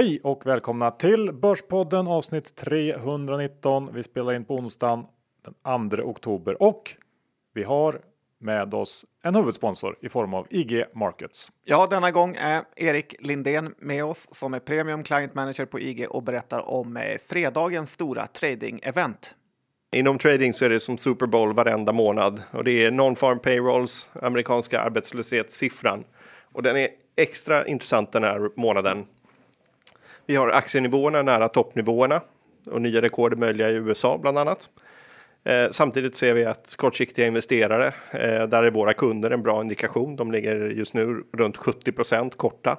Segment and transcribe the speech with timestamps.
[0.00, 3.90] Hej och välkomna till Börspodden avsnitt 319.
[3.94, 5.04] Vi spelar in på onsdagen
[5.64, 6.96] den 2 oktober och
[7.54, 8.00] vi har
[8.38, 11.52] med oss en huvudsponsor i form av IG Markets.
[11.64, 16.06] Ja, denna gång är Erik Lindén med oss som är Premium Client Manager på IG
[16.10, 19.34] och berättar om eh, fredagens stora trading-event.
[19.92, 24.10] Inom trading så är det som Super Bowl varenda månad och det är non-farm payrolls,
[24.22, 26.04] amerikanska arbetslöshetssiffran
[26.52, 29.06] och den är extra intressant den här månaden.
[30.30, 32.20] Vi har aktienivåerna nära toppnivåerna
[32.66, 34.70] och nya rekord är möjliga i USA bland annat.
[35.44, 40.16] Eh, samtidigt ser vi att kortsiktiga investerare, eh, där är våra kunder en bra indikation.
[40.16, 42.78] De ligger just nu runt 70% korta.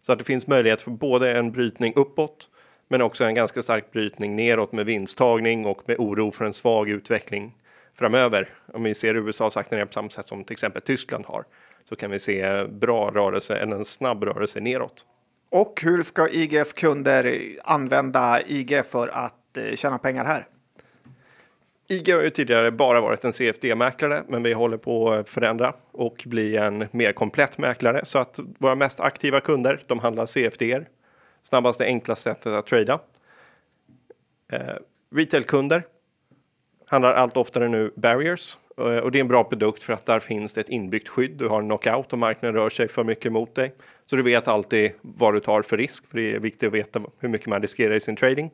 [0.00, 2.48] Så att det finns möjlighet för både en brytning uppåt
[2.88, 6.90] men också en ganska stark brytning neråt med vinsttagning och med oro för en svag
[6.90, 7.54] utveckling
[7.98, 8.48] framöver.
[8.72, 11.44] Om vi ser USAs aktier ner på samma sätt som till exempel Tyskland har
[11.88, 15.06] så kan vi se bra rörelse, eller en snabb rörelse neråt.
[15.52, 20.46] Och hur ska IGs kunder använda IG för att eh, tjäna pengar här?
[21.88, 26.24] IG har ju tidigare bara varit en CFD-mäklare, men vi håller på att förändra och
[26.26, 30.84] bli en mer komplett mäklare så att våra mest aktiva kunder, de handlar CFD,
[31.42, 33.00] snabbaste, enklaste sättet att trada.
[34.52, 34.60] Eh,
[35.14, 35.82] Retailkunder
[36.86, 40.20] handlar allt oftare nu barriers eh, och det är en bra produkt för att där
[40.20, 41.36] finns det ett inbyggt skydd.
[41.36, 43.74] Du har en knockout om marknaden rör sig för mycket mot dig,
[44.06, 46.10] så du vet alltid vad du tar för risk.
[46.10, 48.50] För det är viktigt att veta hur mycket man riskerar i sin trading.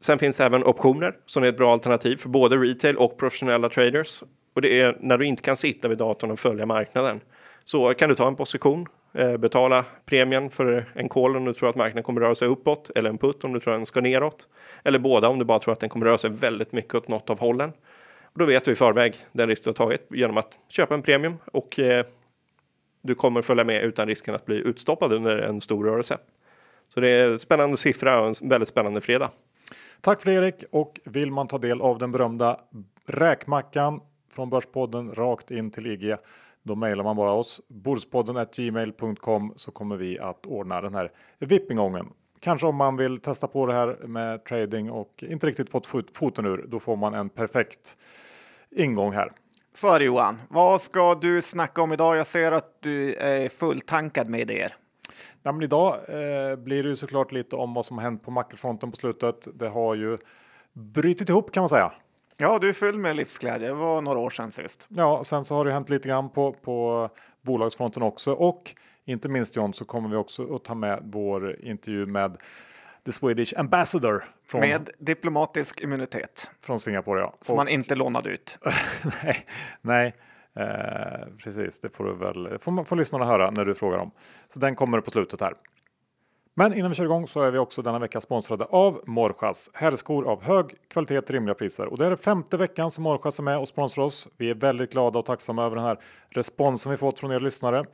[0.00, 3.68] Sen finns det även optioner som är ett bra alternativ för både retail och professionella
[3.68, 4.22] traders.
[4.54, 7.20] Och det är när du inte kan sitta vid datorn och följa marknaden.
[7.64, 11.68] Så kan du ta en position, eh, betala premien för en call om du tror
[11.70, 14.00] att marknaden kommer röra sig uppåt eller en put om du tror att den ska
[14.00, 14.48] neråt.
[14.84, 17.30] Eller båda om du bara tror att den kommer röra sig väldigt mycket åt något
[17.30, 17.72] av hållen.
[18.22, 21.02] Och då vet du i förväg den risk du har tagit genom att köpa en
[21.02, 22.04] premium och eh,
[23.02, 26.18] du kommer följa med utan risken att bli utstoppad under en stor rörelse.
[26.88, 29.30] Så det är en spännande siffra och en väldigt spännande fredag.
[30.00, 32.60] Tack för Erik och vill man ta del av den berömda
[33.06, 34.00] räkmackan
[34.30, 36.14] från Börspodden rakt in till IG
[36.62, 42.06] då mejlar man bara oss bordspodden gmail.com så kommer vi att ordna den här vippingången.
[42.40, 46.46] Kanske om man vill testa på det här med trading och inte riktigt fått foten
[46.46, 47.96] ur, då får man en perfekt
[48.70, 49.32] ingång här.
[49.80, 50.40] Så är det Johan.
[50.48, 52.16] Vad ska du snacka om idag?
[52.16, 54.76] Jag ser att du är fulltankad med idéer.
[55.42, 58.30] Ja, men idag eh, blir det ju såklart lite om vad som har hänt på
[58.30, 59.48] makrofronten på slutet.
[59.54, 60.18] Det har ju
[60.72, 61.92] brutit ihop kan man säga.
[62.36, 63.68] Ja, du är full med livsglädje.
[63.68, 64.86] Det var några år sedan sist.
[64.88, 67.08] Ja, sen så har det hänt lite grann på, på
[67.42, 68.74] bolagsfronten också och
[69.04, 72.36] inte minst John så kommer vi också att ta med vår intervju med
[73.08, 74.24] The Swedish Ambassador.
[74.46, 76.50] Från, med diplomatisk immunitet.
[76.60, 77.34] Från Singapore ja.
[77.40, 78.58] Som man inte lånade ut.
[79.22, 79.46] nej,
[79.80, 80.14] nej.
[80.56, 84.10] Eh, precis, det får du väl får, får lyssnarna höra när du frågar om.
[84.48, 85.54] Så den kommer på slutet här.
[86.54, 89.70] Men innan vi kör igång så är vi också denna vecka sponsrade av Morjas.
[89.74, 91.86] Herrskor av hög kvalitet till rimliga priser.
[91.86, 94.28] Och det är femte veckan som Morjas är med och sponsrar oss.
[94.36, 95.98] Vi är väldigt glada och tacksamma över den här
[96.28, 97.84] responsen vi fått från er lyssnare.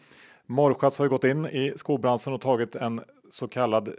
[0.47, 3.01] Morjas har ju gått in i skobranschen och tagit en
[3.31, 3.95] så kallad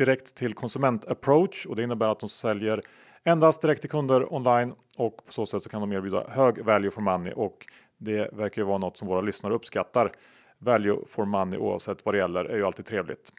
[0.00, 2.80] direkt till konsument approach och det innebär att de säljer
[3.24, 6.90] endast direkt till kunder online och på så sätt så kan de erbjuda hög value
[6.90, 7.66] for money och
[7.98, 10.12] det verkar ju vara något som våra lyssnare uppskattar.
[10.58, 13.32] Value for money oavsett vad det gäller är ju alltid trevligt.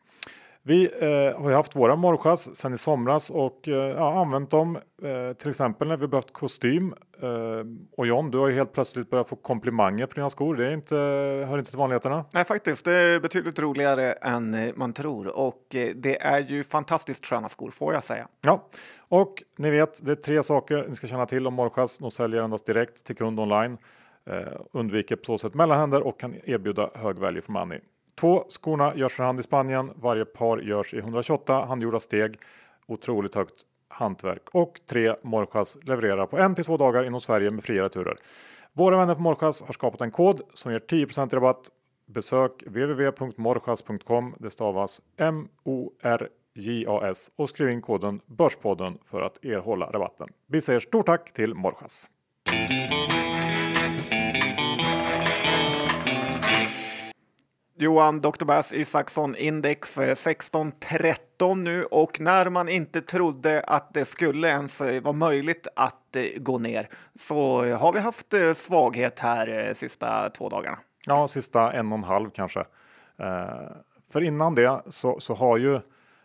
[0.63, 4.75] Vi eh, har ju haft våra morgchass sedan i somras och eh, ja, använt dem
[4.75, 6.93] eh, till exempel när vi behövt kostym.
[7.21, 7.29] Eh,
[7.97, 10.55] och John, du har ju helt plötsligt börjat få komplimanger för dina skor.
[10.55, 10.95] Det är inte,
[11.49, 12.25] hör inte till vanligheterna.
[12.33, 12.85] Nej, faktiskt.
[12.85, 17.49] Det är betydligt roligare än eh, man tror och eh, det är ju fantastiskt sköna
[17.49, 18.27] skor får jag säga.
[18.41, 18.69] Ja,
[19.09, 21.97] och ni vet, det är tre saker ni ska känna till om morgchass.
[21.97, 23.77] De säljer endast direkt till kund online.
[24.71, 27.79] Undviker på så sätt mellanhänder och kan erbjuda hög value for money.
[28.21, 29.91] Två skorna görs för hand i Spanien.
[29.95, 32.39] Varje par görs i 128 handgjorda steg.
[32.87, 34.49] Otroligt högt hantverk.
[34.51, 38.17] Och tre Morjas levererar på en till två dagar inom Sverige med fria returer.
[38.73, 41.69] Våra vänner på Morjas har skapat en kod som ger 10 rabatt.
[42.05, 44.35] Besök www.morjas.com.
[44.39, 46.21] Det stavas M-O-R-J-A-S
[47.35, 50.27] och skriv in koden Börspodden för att erhålla rabatten.
[50.47, 52.09] Vi säger stort tack till Morjas.
[57.81, 58.45] Johan, Dr.
[58.45, 64.81] Bass Isaksson index eh, 1613 nu och när man inte trodde att det skulle ens
[64.81, 70.49] eh, vara möjligt att eh, gå ner så har vi haft svaghet här sista två
[70.49, 70.77] dagarna.
[71.05, 72.65] Ja, sista en och en halv kanske.
[74.11, 75.79] För innan det så, så har ju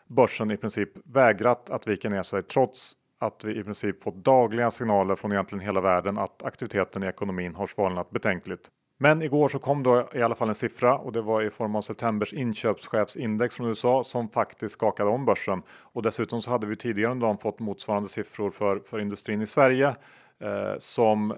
[0.06, 4.70] börsen i princip vägrat att vika ner sig trots att vi i princip fått dagliga
[4.70, 8.70] signaler från egentligen hela världen att aktiviteten i ekonomin har svalnat betänkligt.
[8.98, 11.76] Men igår så kom då i alla fall en siffra och det var i form
[11.76, 15.62] av septembers inköpschefsindex från USA som faktiskt skakade om börsen.
[15.68, 19.46] Och dessutom så hade vi tidigare under dagen fått motsvarande siffror för, för industrin i
[19.46, 19.96] Sverige
[20.38, 21.36] eh, som eh,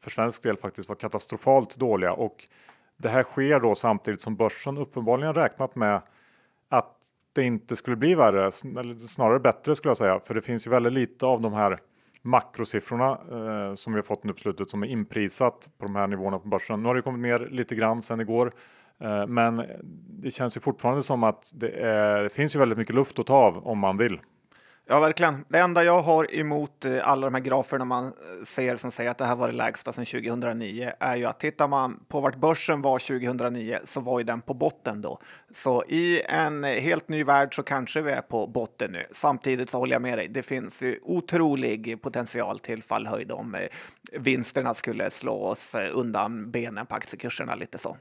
[0.00, 2.12] för svensk del faktiskt var katastrofalt dåliga.
[2.12, 2.36] Och
[2.96, 6.02] det här sker då samtidigt som börsen uppenbarligen räknat med
[6.68, 6.96] att
[7.32, 8.42] det inte skulle bli värre,
[8.80, 10.20] eller snarare bättre skulle jag säga.
[10.20, 11.78] För det finns ju väldigt lite av de här
[12.22, 16.06] makrosiffrorna eh, som vi har fått nu på slutet som är inprisat på de här
[16.06, 16.82] nivåerna på börsen.
[16.82, 18.52] Nu har det kommit ner lite grann sen igår,
[19.00, 19.62] eh, men
[20.08, 23.26] det känns ju fortfarande som att det, är, det finns ju väldigt mycket luft att
[23.26, 24.20] ta av om man vill.
[24.86, 25.44] Ja, verkligen.
[25.48, 28.12] Det enda jag har emot eh, alla de här graferna man eh,
[28.44, 31.68] ser som säger att det här var det lägsta sedan 2009 är ju att tittar
[31.68, 35.18] man på vart börsen var 2009 så var ju den på botten då.
[35.52, 39.06] Så i en helt ny värld så kanske vi är på botten nu.
[39.10, 40.28] Samtidigt så håller jag med dig.
[40.28, 43.68] Det finns ju otrolig potential till fallhöjd om eh,
[44.12, 47.96] vinsterna skulle slå oss undan benen på aktiekurserna lite så.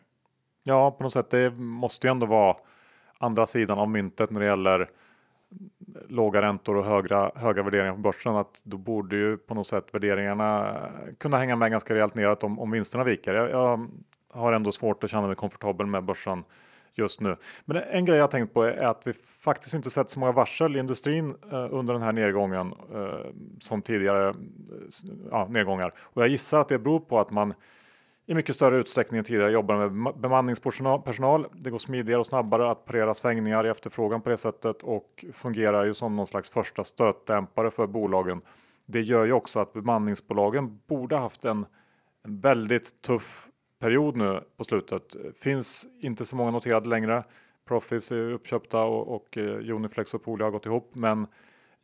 [0.64, 1.30] Ja, på något sätt.
[1.30, 2.56] Det måste ju ändå vara
[3.20, 4.90] andra sidan av myntet när det gäller
[6.08, 9.94] låga räntor och högra, höga värderingar på börsen att då borde ju på något sätt
[9.94, 10.78] värderingarna
[11.18, 13.34] kunna hänga med ganska rejält neråt om, om vinsterna viker.
[13.34, 13.88] Jag, jag,
[14.34, 16.44] har ändå svårt att känna mig komfortabel med börsen
[16.94, 17.38] just nu.
[17.66, 20.76] Men en grej jag tänkt på är att vi faktiskt inte sett så många varsel
[20.76, 24.36] i industrin eh, under den här nedgången eh, som tidigare eh,
[25.32, 25.92] ja, nedgångar.
[26.00, 27.54] Och jag gissar att det beror på att man
[28.32, 31.48] i mycket större utsträckning än tidigare jobbar med bemanningspersonal.
[31.54, 35.86] Det går smidigare och snabbare att parera svängningar i efterfrågan på det sättet och fungerar
[35.86, 38.42] ju som någon slags första stötdämpare för bolagen.
[38.86, 41.66] Det gör ju också att bemanningsbolagen borde haft en,
[42.24, 43.48] en väldigt tuff
[43.80, 45.16] period nu på slutet.
[45.40, 47.24] Finns inte så många noterade längre.
[47.68, 51.28] Profits är uppköpta och, och eh, Uniflex och Poli har gått ihop, men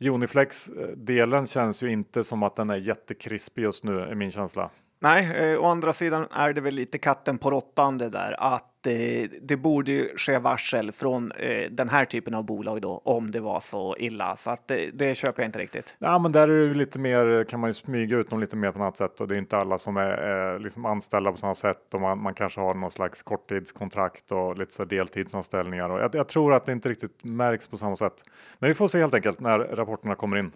[0.00, 4.30] Uniflex eh, delen känns ju inte som att den är jättekrispig just nu är min
[4.30, 4.70] känsla.
[5.00, 8.86] Nej, eh, å andra sidan är det väl lite katten på råttan det där att
[8.86, 13.30] eh, det borde ju ske varsel från eh, den här typen av bolag då om
[13.30, 15.96] det var så illa så att det, det köper jag inte riktigt.
[15.98, 18.72] Ja, men där är det lite mer kan man ju smyga ut dem lite mer
[18.72, 21.54] på något sätt och det är inte alla som är, är liksom anställda på samma
[21.54, 26.14] sätt och man, man kanske har någon slags korttidskontrakt och lite så deltidsanställningar och jag,
[26.14, 28.24] jag tror att det inte riktigt märks på samma sätt.
[28.58, 30.52] Men vi får se helt enkelt när rapporterna kommer in.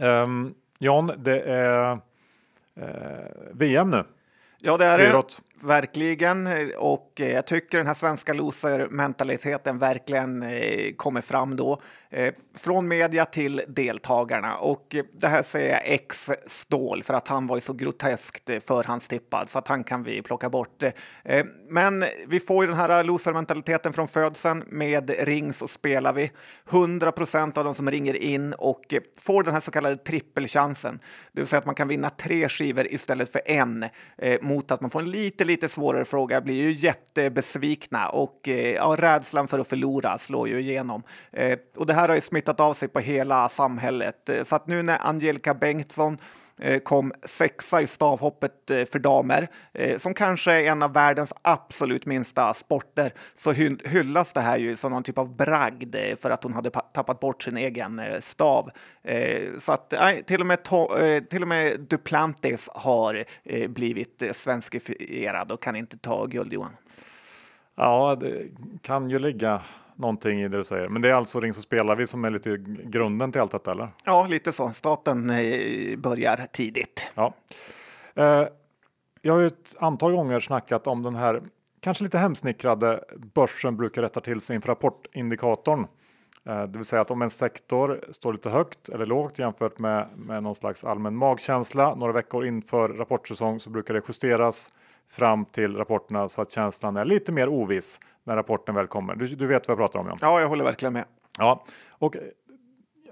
[0.00, 1.98] Um, John, det är
[2.80, 2.86] eh,
[3.52, 4.04] VM nu.
[4.60, 5.04] Ja, det är det.
[5.60, 6.46] Verkligen.
[6.46, 11.80] Eh, och eh, jag tycker den här svenska loser-mentaliteten verkligen eh, kommer fram då.
[12.56, 14.56] Från media till deltagarna.
[14.56, 19.48] Och det här säger jag ex Stål för att han var ju så groteskt förhandstippad
[19.48, 20.82] så att han kan vi plocka bort.
[21.68, 24.64] Men vi får ju den här loser-mentaliteten från födseln.
[24.66, 26.30] Med ring så spelar vi.
[26.70, 31.00] 100 procent av de som ringer in och får den här så kallade trippelchansen.
[31.32, 33.84] Det vill säga att man kan vinna tre skivor istället för en
[34.40, 38.96] mot att man får en lite, lite svårare fråga blir ju jättebesvikna och eh, ja,
[38.98, 41.02] rädslan för att förlora slår ju igenom.
[41.32, 44.28] Eh, och det här har ju smittat av sig på hela samhället.
[44.28, 46.18] Eh, så att nu när Angelica Bengtsson
[46.58, 51.32] Eh, kom sexa i stavhoppet eh, för damer, eh, som kanske är en av världens
[51.42, 53.52] absolut minsta sporter, så
[53.84, 57.42] hyllas det här ju som någon typ av bragd för att hon hade tappat bort
[57.42, 58.70] sin egen stav.
[59.58, 59.94] Så att
[60.26, 60.64] till och med,
[61.30, 63.24] till och med Duplantis har
[63.68, 66.76] blivit svenskifierad och kan inte ta guld, Johan.
[67.76, 68.48] Ja, det
[68.82, 69.62] kan ju ligga
[69.96, 70.88] någonting i det du säger.
[70.88, 73.70] Men det är alltså Ring så spelar vi som är lite grunden till allt detta
[73.70, 73.88] eller?
[74.04, 74.70] Ja, lite så.
[74.70, 77.10] Staten eh, börjar tidigt.
[77.14, 77.34] Ja.
[78.14, 78.44] Eh,
[79.22, 81.42] jag har ju ett antal gånger snackat om den här
[81.80, 85.86] kanske lite hemsnickrade börsen brukar rätta till sig inför rapportindikatorn.
[86.46, 90.08] Eh, det vill säga att om en sektor står lite högt eller lågt jämfört med,
[90.16, 94.70] med någon slags allmän magkänsla några veckor inför rapportsäsong så brukar det justeras
[95.10, 99.14] fram till rapporterna så att känslan är lite mer oviss när rapporten väl kommer.
[99.14, 100.18] Du, du vet vad jag pratar om Jan?
[100.20, 101.04] Ja, jag håller verkligen med.
[101.38, 102.16] Ja, och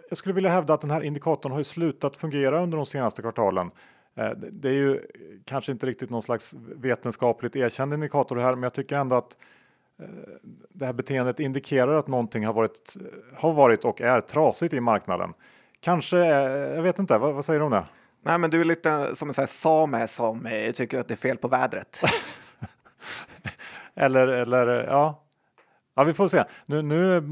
[0.09, 3.23] jag skulle vilja hävda att den här indikatorn har ju slutat fungera under de senaste
[3.23, 3.71] kvartalen.
[4.15, 5.01] Eh, det är ju
[5.45, 9.37] kanske inte riktigt någon slags vetenskapligt erkänd indikator här, men jag tycker ändå att
[9.99, 10.07] eh,
[10.71, 12.97] det här beteendet indikerar att någonting har varit,
[13.37, 15.35] har varit och är trasigt i marknaden.
[15.81, 16.17] Kanske,
[16.75, 17.85] jag vet inte, vad, vad säger du om det?
[18.23, 21.17] Nej, men du är lite som en sån same som eh, tycker att det är
[21.17, 22.03] fel på vädret.
[23.95, 25.19] eller, eller ja.
[25.95, 26.45] Ja, vi får se.
[26.67, 27.23] Nu, nu eh,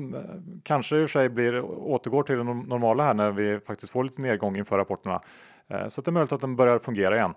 [0.63, 3.93] kanske det i och för sig blir, återgår till det normala här när vi faktiskt
[3.93, 5.23] får lite nedgång inför rapporterna.
[5.69, 7.35] Eh, så så det är möjligt att den börjar fungera igen.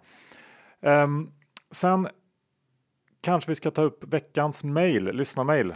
[0.82, 1.32] Ehm,
[1.72, 2.08] sen
[3.22, 5.74] kanske vi ska ta upp veckans mail, lyssna mail.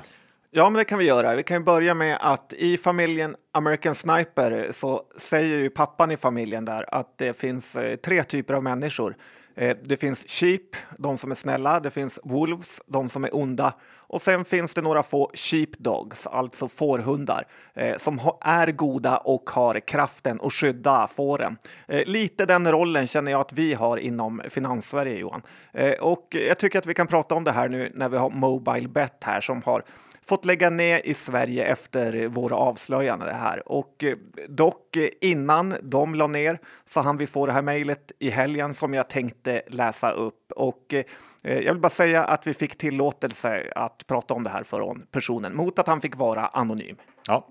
[0.52, 1.36] Ja, men det kan vi göra.
[1.36, 6.66] Vi kan börja med att i familjen American Sniper så säger ju pappan i familjen
[6.66, 9.16] där att det finns eh, tre typer av människor.
[9.56, 11.80] Eh, det finns sheep, de som är snälla.
[11.80, 13.74] Det finns wolves, de som är onda.
[14.08, 19.80] Och sen finns det några få sheepdogs, alltså fårhundar, eh, som är goda och har
[19.80, 21.58] kraften att skydda fåren.
[21.88, 25.42] Eh, lite den rollen känner jag att vi har inom Finanssverige, Johan.
[25.74, 28.30] Eh, och jag tycker att vi kan prata om det här nu när vi har
[28.30, 29.84] Mobile Bet här som har
[30.28, 33.72] fått lägga ner i Sverige efter våra avslöjanden här.
[33.72, 34.18] Och eh,
[34.50, 38.74] dock eh, innan de la ner så hann vi få det här mejlet i helgen
[38.74, 40.47] som jag tänkte läsa upp.
[40.56, 41.06] Och eh,
[41.44, 45.56] jag vill bara säga att vi fick tillåtelse att prata om det här från personen
[45.56, 46.96] mot att han fick vara anonym.
[47.28, 47.48] Ja.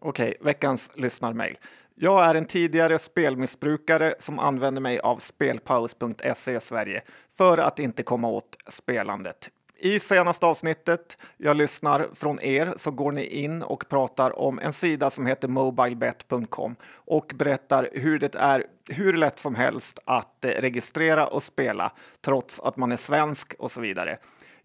[0.00, 1.56] Okej, veckans lyssnarmail.
[1.94, 8.28] Jag är en tidigare spelmissbrukare som använder mig av spelpaus.se Sverige för att inte komma
[8.28, 9.50] åt spelandet.
[9.78, 14.72] I senaste avsnittet jag lyssnar från er så går ni in och pratar om en
[14.72, 20.48] sida som heter mobilebet.com och berättar hur det är hur lätt som helst att eh,
[20.48, 24.18] registrera och spela trots att man är svensk och så vidare.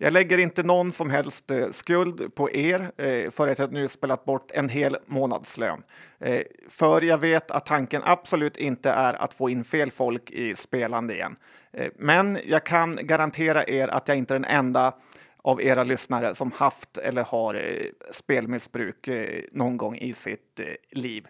[0.04, 3.88] Jag lägger inte någon som helst eh, skuld på er eh, för att jag nu
[3.88, 5.84] spelat bort en hel månadslön.
[6.20, 10.56] Eh, för jag vet att tanken absolut inte är att få in fel folk i
[10.56, 11.36] spelande igen.
[11.96, 14.94] Men jag kan garantera er att jag inte är den enda
[15.42, 17.62] av era lyssnare som haft eller har
[18.12, 19.10] spelmissbruk
[19.52, 20.60] någon gång i sitt
[20.92, 21.28] liv.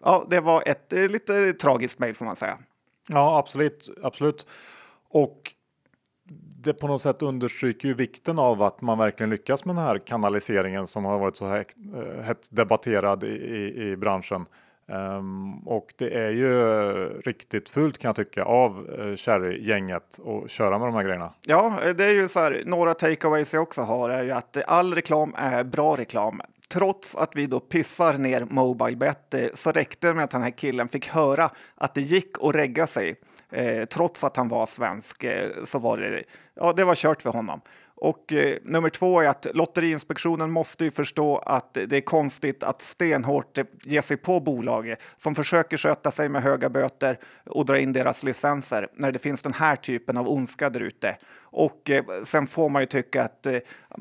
[0.00, 2.58] Ja, det var ett lite tragiskt mejl får man säga.
[3.08, 4.46] Ja, absolut, absolut.
[5.08, 5.54] Och
[6.60, 9.98] det på något sätt understryker ju vikten av att man verkligen lyckas med den här
[9.98, 11.62] kanaliseringen som har varit så eh,
[12.22, 14.46] hett debatterad i, i, i branschen.
[14.92, 16.52] Um, och det är ju
[17.24, 21.32] riktigt fult kan jag tycka av eh, Cherry-gänget att köra med de här grejerna.
[21.46, 24.94] Ja, det är ju så här, några takeaways jag också har är ju att all
[24.94, 26.40] reklam är bra reklam.
[26.68, 30.50] Trots att vi då pissar ner Mobilebet eh, så räckte det med att den här
[30.50, 33.16] killen fick höra att det gick att regga sig.
[33.52, 36.22] Eh, trots att han var svensk eh, så var det,
[36.54, 37.60] ja, det var kört för honom.
[38.00, 42.82] Och eh, nummer två är att Lotteriinspektionen måste ju förstå att det är konstigt att
[42.82, 47.78] stenhårt eh, ge sig på bolag som försöker sköta sig med höga böter och dra
[47.78, 51.16] in deras licenser när det finns den här typen av ondska där ute.
[51.50, 53.58] Och eh, sen får man ju tycka att, eh,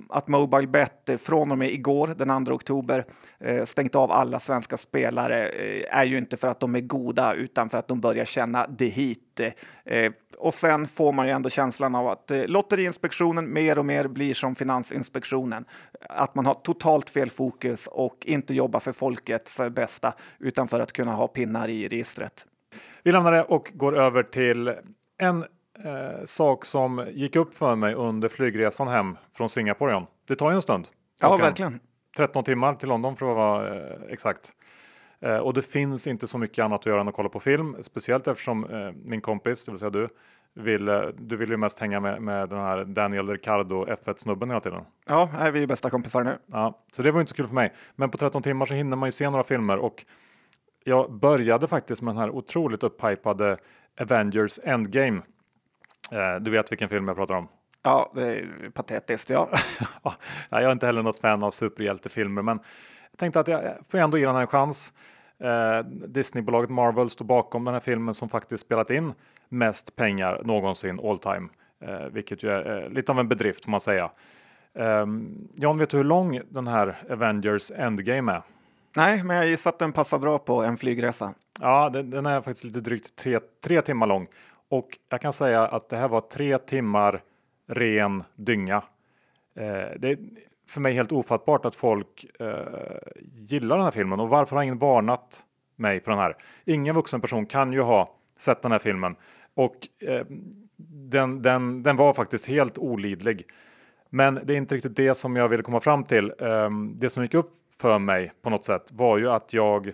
[0.09, 3.05] att Mobilebet eh, från och med igår, den 2 oktober,
[3.39, 7.33] eh, stängt av alla svenska spelare eh, är ju inte för att de är goda
[7.33, 9.39] utan för att de börjar känna det hit.
[9.85, 14.07] Eh, och sen får man ju ändå känslan av att eh, Lotteriinspektionen mer och mer
[14.07, 15.65] blir som Finansinspektionen.
[16.09, 20.93] Att man har totalt fel fokus och inte jobbar för folkets bästa utan för att
[20.93, 22.45] kunna ha pinnar i registret.
[23.03, 24.73] Vi lämnar det och går över till
[25.17, 25.43] en
[25.83, 30.05] eh, sak som gick upp för mig under flygresan hem från Singapore.
[30.27, 30.87] Det tar ju en stund.
[31.19, 31.79] Ja, verkligen.
[32.17, 34.53] 13 timmar till London för att vara eh, exakt.
[35.21, 37.75] Eh, och det finns inte så mycket annat att göra än att kolla på film,
[37.81, 40.09] speciellt eftersom eh, min kompis, det vill säga du,
[40.53, 44.59] vill, eh, du vill ju mest hänga med, med den här Daniel Ricardo F1-snubben hela
[44.59, 44.83] tiden.
[45.05, 46.37] Ja, är vi är bästa kompisar nu.
[46.45, 47.73] Ja, så det var inte så kul för mig.
[47.95, 50.05] Men på 13 timmar så hinner man ju se några filmer och
[50.83, 53.57] jag började faktiskt med den här otroligt upphypade
[54.01, 55.21] Avengers Endgame.
[56.11, 57.47] Eh, du vet vilken film jag pratar om?
[57.83, 59.29] Ja, det är patetiskt.
[59.29, 59.49] Ja.
[60.03, 60.13] ja,
[60.49, 62.59] jag är inte heller något fan av superhjältefilmer, men
[63.17, 64.93] jag tänkte att jag får ändå ge den här en chans.
[65.39, 69.13] Eh, Disneybolaget Marvel står bakom den här filmen som faktiskt spelat in
[69.49, 71.47] mest pengar någonsin all time,
[71.81, 74.11] eh, vilket ju är eh, lite av en bedrift får man säga.
[74.73, 78.41] Um, John, vet du hur lång den här Avengers Endgame är?
[78.95, 81.33] Nej, men jag gissar att den passar bra på en flygresa.
[81.61, 84.27] Ja, den, den är faktiskt lite drygt tre, tre timmar lång
[84.69, 87.21] och jag kan säga att det här var tre timmar
[87.67, 88.83] ren dynga.
[89.55, 90.19] Eh, det
[90.67, 92.47] för mig helt ofattbart att folk eh,
[93.31, 95.43] gillar den här filmen och varför har ingen varnat
[95.75, 96.35] mig för den här?
[96.65, 99.15] Ingen vuxen person kan ju ha sett den här filmen
[99.55, 100.25] och eh,
[101.09, 103.43] den, den, den var faktiskt helt olidlig.
[104.09, 106.33] Men det är inte riktigt det som jag ville komma fram till.
[106.39, 109.93] Eh, det som gick upp för mig på något sätt var ju att jag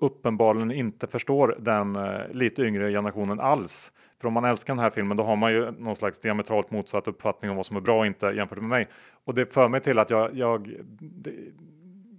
[0.00, 3.92] uppenbarligen inte förstår den eh, lite yngre generationen alls.
[4.20, 7.08] För om man älskar den här filmen då har man ju någon slags diametralt motsatt
[7.08, 8.88] uppfattning om vad som är bra och inte jämfört med mig.
[9.24, 11.34] Och det för mig till att jag, jag det,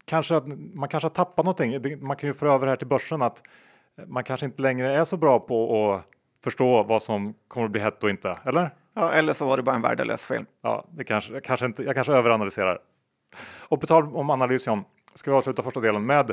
[0.05, 2.05] kanske att man kanske har tappat någonting.
[2.05, 3.43] Man kan ju föra över det här till börsen att
[4.07, 6.05] man kanske inte längre är så bra på att
[6.43, 8.69] förstå vad som kommer att bli hett och inte, eller?
[8.93, 10.45] Ja, eller så var det bara en värdelös film.
[10.61, 12.79] Ja, det kanske, kanske inte, jag kanske överanalyserar.
[13.59, 14.83] Och på tal om analys, John,
[15.13, 16.31] ska vi avsluta första delen med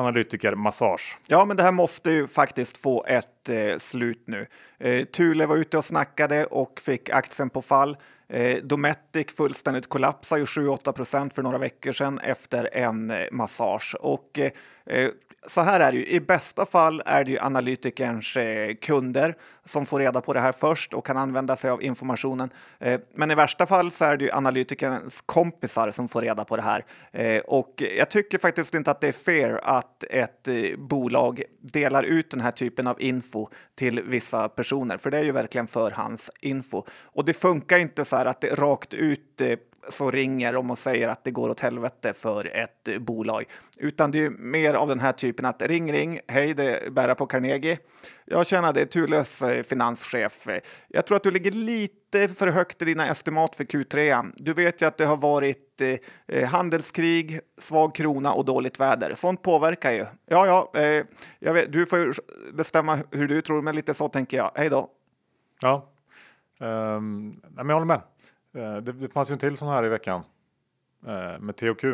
[0.00, 1.18] analytiker massage.
[1.26, 4.46] Ja, men det här måste ju faktiskt få ett eh, slut nu.
[4.78, 7.96] Eh, Thule var ute och snackade och fick aktien på fall.
[8.28, 13.96] Eh, Dometic fullständigt kollapsade ju 7-8 procent för några veckor sedan efter en eh, massage
[14.00, 14.50] och eh,
[14.86, 15.10] Eh,
[15.46, 19.34] så här är det ju, i bästa fall är det ju analytikerns eh, kunder
[19.64, 22.50] som får reda på det här först och kan använda sig av informationen.
[22.78, 26.56] Eh, men i värsta fall så är det ju analytikerns kompisar som får reda på
[26.56, 26.84] det här.
[27.46, 32.40] Och jag tycker faktiskt inte att det är fair att ett bolag delar ut den
[32.40, 36.84] här typen av info till vissa personer, för det är ju verkligen förhandsinfo.
[37.02, 39.40] Och det funkar inte så här att det rakt ut
[39.88, 43.44] som ringer om och säger att det går åt helvete för ett eh, bolag.
[43.78, 47.14] Utan det är mer av den här typen att ring, ring, hej, det är Berra
[47.14, 47.78] på Carnegie.
[48.24, 50.48] Jag känner det är Turlös eh, finanschef.
[50.88, 54.32] Jag tror att du ligger lite för högt i dina estimat för Q3.
[54.36, 55.96] Du vet ju att det har varit eh,
[56.28, 59.14] eh, handelskrig, svag krona och dåligt väder.
[59.14, 60.06] Sånt påverkar ju.
[60.26, 61.04] Ja, ja, eh,
[61.38, 62.14] jag vet, du får
[62.52, 64.52] bestämma hur du tror, men lite så tänker jag.
[64.54, 64.90] Hej då.
[65.60, 65.92] Ja,
[66.58, 68.00] um, men jag håller med.
[68.54, 70.22] Eh, det, det fanns ju en till sån här i veckan
[71.06, 71.84] eh, med THQ.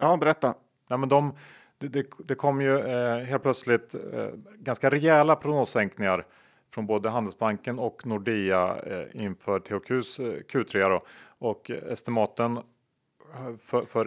[0.00, 0.54] Ja, berätta.
[0.88, 1.32] Nej, men de,
[1.78, 3.94] det, det, det kom ju eh, helt plötsligt
[4.58, 6.26] ganska rejäla prognossänkningar
[6.70, 8.76] från både Handelsbanken och Nordea
[9.12, 11.04] inför THQs eh, Q3 då.
[11.38, 12.58] och estimaten
[13.60, 14.04] för, för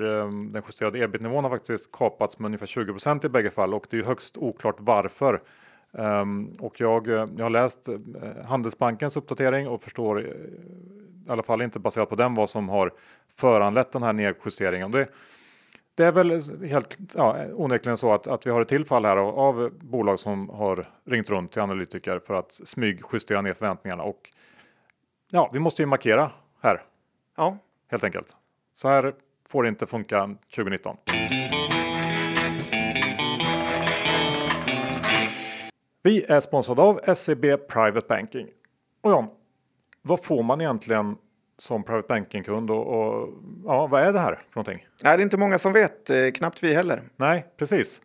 [0.53, 4.03] den justerade ebit-nivån har faktiskt kapats med ungefär 20% i bägge fall och det är
[4.03, 5.41] högst oklart varför.
[5.93, 7.97] Um, och jag, jag har läst uh,
[8.45, 10.25] Handelsbankens uppdatering och förstår uh,
[11.27, 12.93] i alla fall inte baserat på den vad som har
[13.35, 14.91] föranlett den här nedjusteringen.
[14.91, 15.07] Det,
[15.95, 16.31] det är väl
[16.69, 20.49] helt ja, onekligen så att, att vi har ett tillfall här av, av bolag som
[20.49, 24.29] har ringt runt till analytiker för att smygjustera ner förväntningarna och
[25.31, 26.31] ja, vi måste ju markera
[26.61, 26.83] här.
[27.37, 27.57] Ja,
[27.91, 28.35] helt enkelt.
[28.73, 29.13] Så här
[29.49, 30.97] får det inte funka 2019.
[36.03, 38.47] Vi är sponsrade av SEB Private Banking.
[39.01, 39.27] Och John,
[40.01, 41.15] vad får man egentligen
[41.57, 43.29] som Private Banking-kund och, och,
[43.65, 44.87] ja, vad är det här för någonting?
[45.03, 47.01] Nej, det är inte många som vet, eh, knappt vi heller.
[47.15, 48.01] Nej, precis.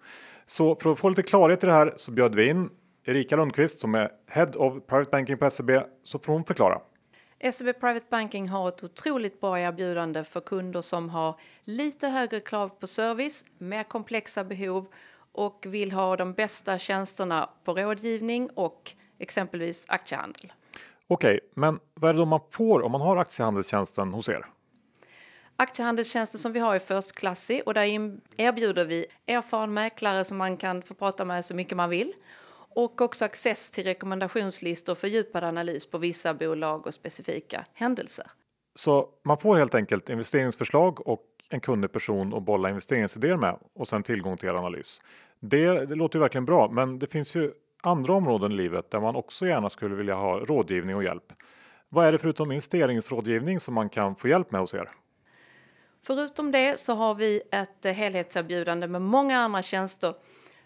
[0.47, 2.71] Så för att få lite klarhet i det här så bjöd vi in
[3.05, 5.71] Erika Lundqvist som är Head of Private Banking på SEB
[6.03, 6.81] så får hon förklara.
[7.53, 12.69] SEB Private Banking har ett otroligt bra erbjudande för kunder som har lite högre krav
[12.69, 14.87] på service, mer komplexa behov
[15.37, 20.53] och vill ha de bästa tjänsterna på rådgivning och exempelvis aktiehandel.
[21.07, 24.47] Okej, men vad är det då man får om man har aktiehandelstjänsten hos er?
[25.57, 27.83] Aktiehandelstjänsten som vi har är förstklassig och där
[28.37, 32.13] erbjuder vi erfaren mäklare som man kan få prata med så mycket man vill
[32.77, 38.27] och också access till rekommendationslistor och fördjupad analys på vissa bolag och specifika händelser.
[38.75, 43.89] Så man får helt enkelt investeringsförslag och en kunnig person att bolla investeringsidéer med och
[43.89, 45.01] sen tillgång till er analys.
[45.41, 49.01] Det, det låter ju verkligen bra, men det finns ju andra områden i livet där
[49.01, 51.33] man också gärna skulle vilja ha rådgivning och hjälp.
[51.89, 54.89] Vad är det förutom investeringsrådgivning som man kan få hjälp med hos er?
[56.03, 60.15] Förutom det så har vi ett helhetserbjudande med många andra tjänster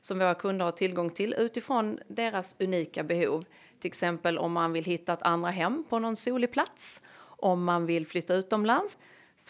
[0.01, 3.45] som våra kunder har tillgång till utifrån deras unika behov.
[3.81, 7.87] Till exempel om man vill hitta ett andra hem på någon solig plats, om man
[7.87, 8.99] vill flytta utomlands,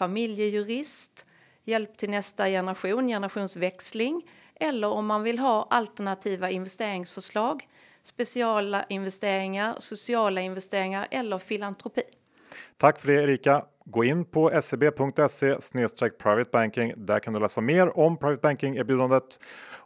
[0.01, 1.25] familjejurist,
[1.63, 7.67] hjälp till nästa generation, generationsväxling, eller om man vill ha alternativa investeringsförslag,
[8.03, 12.01] speciala investeringar, sociala investeringar eller filantropi.
[12.77, 13.65] Tack för det Erika.
[13.85, 15.55] Gå in på seb.se
[16.09, 16.93] private banking.
[16.97, 19.39] Där kan du läsa mer om private banking erbjudandet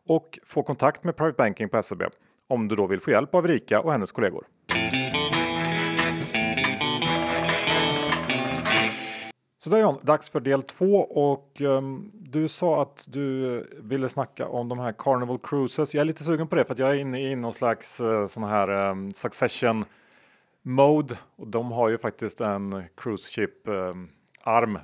[0.05, 2.03] och få kontakt med private banking på SEB
[2.47, 4.45] om du då vill få hjälp av Erika och hennes kollegor.
[9.65, 10.99] Så där John, dags för del två.
[10.99, 15.95] Och um, du sa att du ville snacka om de här Carnival Cruises.
[15.95, 18.25] Jag är lite sugen på det för att jag är inne i någon slags uh,
[18.25, 19.85] sån här um, succession
[20.61, 21.17] mode.
[21.35, 24.09] Och de har ju faktiskt en cruise ship um,
[24.43, 24.79] arm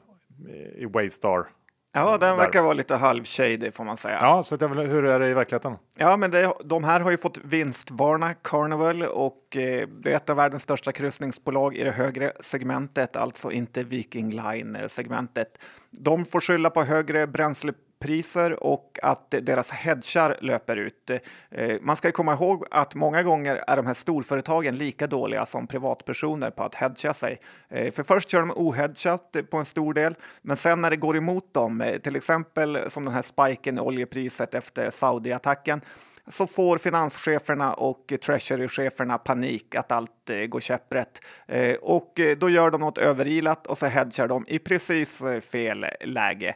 [0.78, 1.48] i Waystar.
[1.94, 4.18] Ja, den verkar vara lite halvshady får man säga.
[4.22, 5.78] Ja, så hur är det i verkligheten?
[5.96, 10.30] Ja, men det, de här har ju fått vinstvarna Carnival och eh, det är ett
[10.30, 15.48] av världens största kryssningsbolag i det högre segmentet, alltså inte Viking Line-segmentet.
[15.90, 21.10] De får skylla på högre bränsle priser och att deras hedgar löper ut.
[21.52, 25.68] Eh, man ska komma ihåg att många gånger är de här storföretagen lika dåliga som
[25.68, 27.40] privatpersoner på att hedga sig.
[27.70, 31.18] Eh, för först kör de ohedgat på en stor del, men sen när det går
[31.18, 35.82] emot dem, eh, till exempel som den här spiken i oljepriset efter Saudi-attacken,
[36.28, 41.22] så får finanscheferna och treasury-cheferna panik att allt eh, går käpprätt.
[41.48, 46.56] Eh, och då gör de något överilat och så hedgar de i precis fel läge.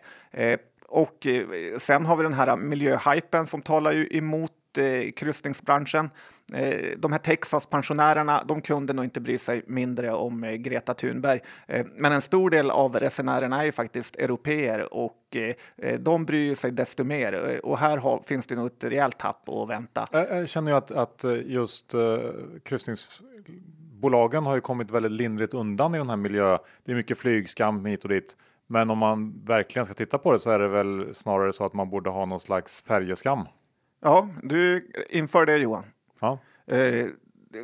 [0.95, 6.09] Och eh, sen har vi den här miljöhypen som talar ju emot eh, kryssningsbranschen.
[6.53, 11.39] Eh, de här Texas-pensionärerna, de kunde nog inte bry sig mindre om eh, Greta Thunberg.
[11.67, 16.25] Eh, men en stor del av resenärerna är ju faktiskt europeer och eh, eh de
[16.25, 17.49] bryr sig desto mer.
[17.49, 20.07] Eh, och här har, finns det nog ett rejält tapp att vänta.
[20.11, 25.95] Jag, känner ju att, att eh, just bolagen kryssningsbolagen har ju kommit väldigt lindrigt undan
[25.95, 26.59] i den här miljön.
[26.83, 28.37] Det är mycket flygskam hit och dit.
[28.67, 31.73] Men om man verkligen ska titta på det så är det väl snarare så att
[31.73, 33.47] man borde ha någon slags färjeskam.
[34.01, 35.85] Ja, du inför det Johan.
[36.19, 36.39] Ja.
[36.67, 37.05] Eh,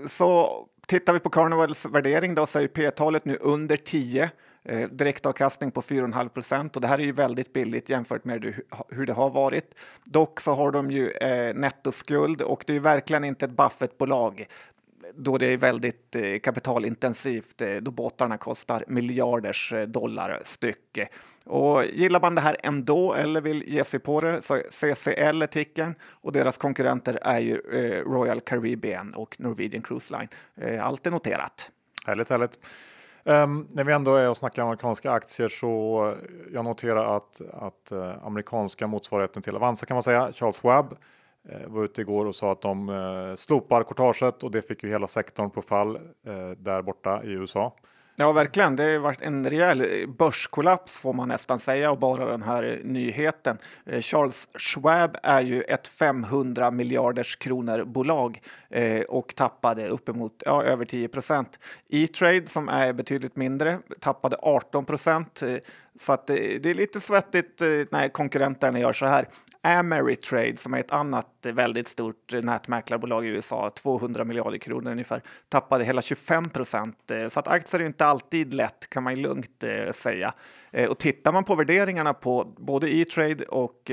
[0.08, 0.50] så
[0.88, 4.32] tittar vi på Carnivals värdering då så är P-talet nu under 10.
[4.64, 9.06] Eh, direktavkastning på 4,5 procent och det här är ju väldigt billigt jämfört med hur
[9.06, 9.76] det har varit.
[10.04, 14.46] Dock så har de ju eh, nettoskuld och det är verkligen inte ett Buffett-bolag
[15.16, 21.00] då det är väldigt eh, kapitalintensivt, eh, då båtarna kostar miljarders eh, dollar styck.
[21.46, 25.48] Och gillar man det här ändå eller vill ge sig på det så CCL är
[25.48, 27.58] tickern och deras konkurrenter är ju
[28.06, 30.80] Royal Caribbean och Norwegian Cruise Line.
[30.80, 31.72] allt är noterat.
[32.06, 32.60] Härligt, härligt.
[33.24, 36.16] Um, när vi ändå är och snackar amerikanska aktier så
[36.54, 40.98] jag noterar att, att uh, amerikanska motsvarigheten till Avanza kan man säga, Charles Schwab
[41.50, 44.90] Eh, var ute igår och sa att de eh, slopar courtaget och det fick ju
[44.90, 47.76] hela sektorn på fall eh, där borta i USA.
[48.16, 48.76] Ja, verkligen.
[48.76, 49.86] Det har varit en rejäl
[50.18, 53.58] börskollaps får man nästan säga och bara den här nyheten.
[53.86, 58.42] Eh, Charles Schwab är ju ett 500 miljarders kronor bolag
[59.08, 61.60] och tappade uppemot ja, över 10 procent.
[61.90, 65.44] E-trade som är betydligt mindre tappade 18 procent.
[66.00, 69.28] Så att det, är lite svettigt eh, när konkurrenterna gör så här.
[69.62, 75.84] Ameritrade som är ett annat väldigt stort nätmäklarbolag i USA, 200 miljarder kronor ungefär, tappade
[75.84, 77.12] hela 25 procent.
[77.12, 80.34] Eh, så att aktier är inte alltid lätt kan man lugnt eh, säga.
[80.90, 83.92] Och tittar man på värderingarna på både E-trade och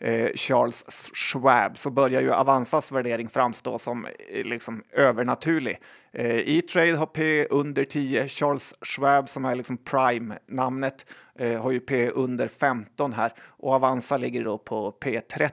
[0.00, 0.84] Eh, Charles
[1.14, 5.78] Schwab så börjar ju Avanzas värdering framstå som eh, liksom övernaturlig.
[6.12, 11.06] Eh, E-trade har P under 10, Charles Schwab som är liksom prime-namnet
[11.60, 15.50] har ju P under 15 här och Avanza ligger då på P30.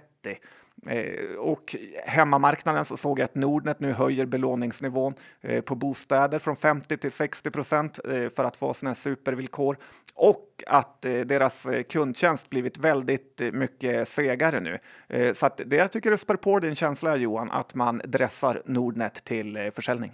[0.86, 6.56] Eh, och hemmamarknaden så såg jag att Nordnet nu höjer belåningsnivån eh, på bostäder från
[6.56, 9.78] 50 till 60 procent eh, för att få sina supervillkor
[10.16, 15.34] och att deras kundtjänst blivit väldigt mycket segare nu.
[15.34, 19.24] så att det jag tycker det spär på din känsla Johan att man dressar Nordnet
[19.24, 20.12] till försäljning.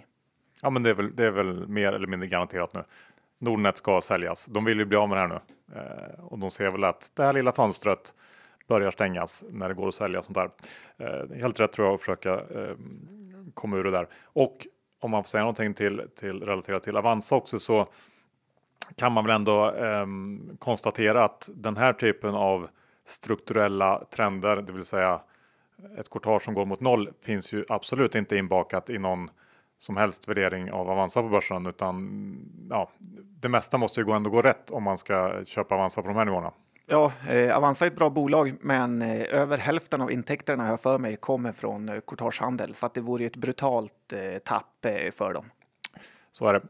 [0.62, 2.84] Ja, men det är, väl, det är väl mer eller mindre garanterat nu.
[3.40, 4.46] Nordnet ska säljas.
[4.46, 5.40] De vill ju bli av med det här nu
[6.22, 8.14] och de ser väl att det här lilla fönstret
[8.66, 10.50] börjar stängas när det går att sälja sånt där.
[10.98, 12.76] Eh, helt rätt tror jag att försöka eh,
[13.54, 14.08] komma ur det där.
[14.24, 14.66] Och
[15.00, 17.88] om man får säga någonting till, till relaterat till Avanza också så
[18.96, 20.06] kan man väl ändå eh,
[20.58, 22.68] konstatera att den här typen av
[23.06, 25.20] strukturella trender, det vill säga
[25.98, 29.30] ett courtage som går mot noll, finns ju absolut inte inbakat i någon
[29.78, 32.36] som helst värdering av Avanza på börsen utan
[32.70, 32.90] ja,
[33.40, 36.16] det mesta måste ju gå ändå gå rätt om man ska köpa Avanza på de
[36.16, 36.52] här nivåerna.
[36.86, 40.80] Ja, eh, Avanza är ett bra bolag, men eh, över hälften av intäkterna har jag
[40.80, 45.10] för mig kommer från eh, courtagehandel så att det vore ett brutalt eh, tapp eh,
[45.10, 45.50] för dem.
[46.38, 46.62] Så är det.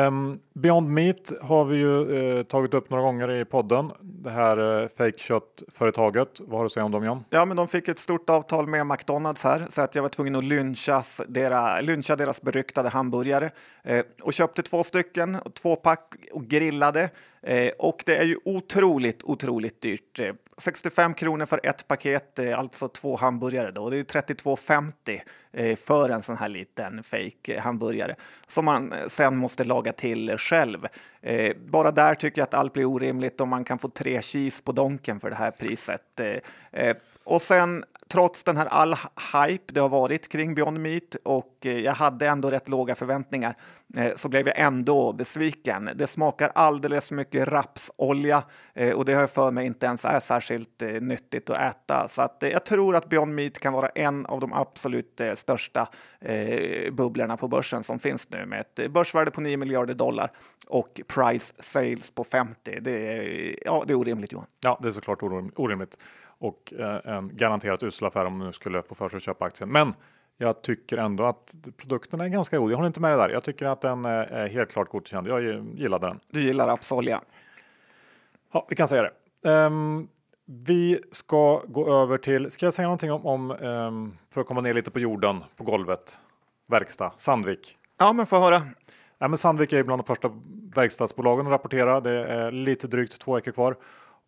[0.00, 3.92] Um, Beyond Meat har vi ju uh, tagit upp några gånger i podden.
[4.00, 6.40] Det här uh, fake köttföretaget.
[6.40, 7.24] Vad har du att säga om dem John?
[7.30, 10.36] Ja, men de fick ett stort avtal med McDonalds här så att jag var tvungen
[10.36, 13.50] att lynchas dera, lyncha deras beryktade hamburgare
[13.90, 17.10] uh, och köpte två stycken, två pack och grillade.
[17.78, 20.20] och det är ju otroligt, otroligt dyrt.
[20.58, 23.70] 65 kronor för ett paket, alltså två hamburgare.
[23.70, 23.90] Då.
[23.90, 25.20] Det är 32,50
[25.52, 30.36] Eh, för en sån här liten fake hamburgare som man eh, sen måste laga till
[30.38, 30.86] själv.
[31.22, 34.62] Eh, bara där tycker jag att allt blir orimligt om man kan få tre cheese
[34.64, 36.20] på donken för det här priset.
[37.24, 38.94] Och sen trots den här all
[39.34, 43.56] hype det har varit kring Beyond Meat och jag hade ändå rätt låga förväntningar
[44.16, 45.90] så blev jag ändå besviken.
[45.94, 48.42] Det smakar alldeles för mycket rapsolja
[48.94, 52.08] och det har jag för mig inte ens är särskilt nyttigt att äta.
[52.08, 55.88] Så att jag tror att Beyond Meat kan vara en av de absolut största
[56.92, 60.32] bubblorna på börsen som finns nu med ett börsvärde på 9 miljarder dollar
[60.68, 62.80] och price sales på 50.
[62.80, 64.46] Det är, ja, det är orimligt Johan.
[64.60, 65.22] Ja, det är såklart
[65.56, 65.98] orimligt
[66.40, 69.44] och eh, en garanterat usel affär om man nu skulle få för sig att köpa
[69.44, 69.72] aktien.
[69.72, 69.94] Men
[70.36, 72.72] jag tycker ändå att produkten är ganska god.
[72.72, 73.28] Jag håller inte med dig där.
[73.28, 75.26] Jag tycker att den är helt klart godkänd.
[75.26, 75.42] Jag
[75.74, 76.20] gillade den.
[76.30, 77.20] Du gillar Absolia?
[78.52, 79.50] Ja, vi kan säga det.
[79.50, 80.08] Um,
[80.52, 84.60] vi ska gå över till, ska jag säga någonting om, om um, för att komma
[84.60, 86.20] ner lite på jorden, på golvet,
[86.66, 87.76] verkstad, Sandvik.
[87.98, 88.62] Ja, men få höra.
[89.18, 90.30] Ja, men Sandvik är bland de första
[90.74, 92.00] verkstadsbolagen att rapportera.
[92.00, 93.76] Det är lite drygt två veckor kvar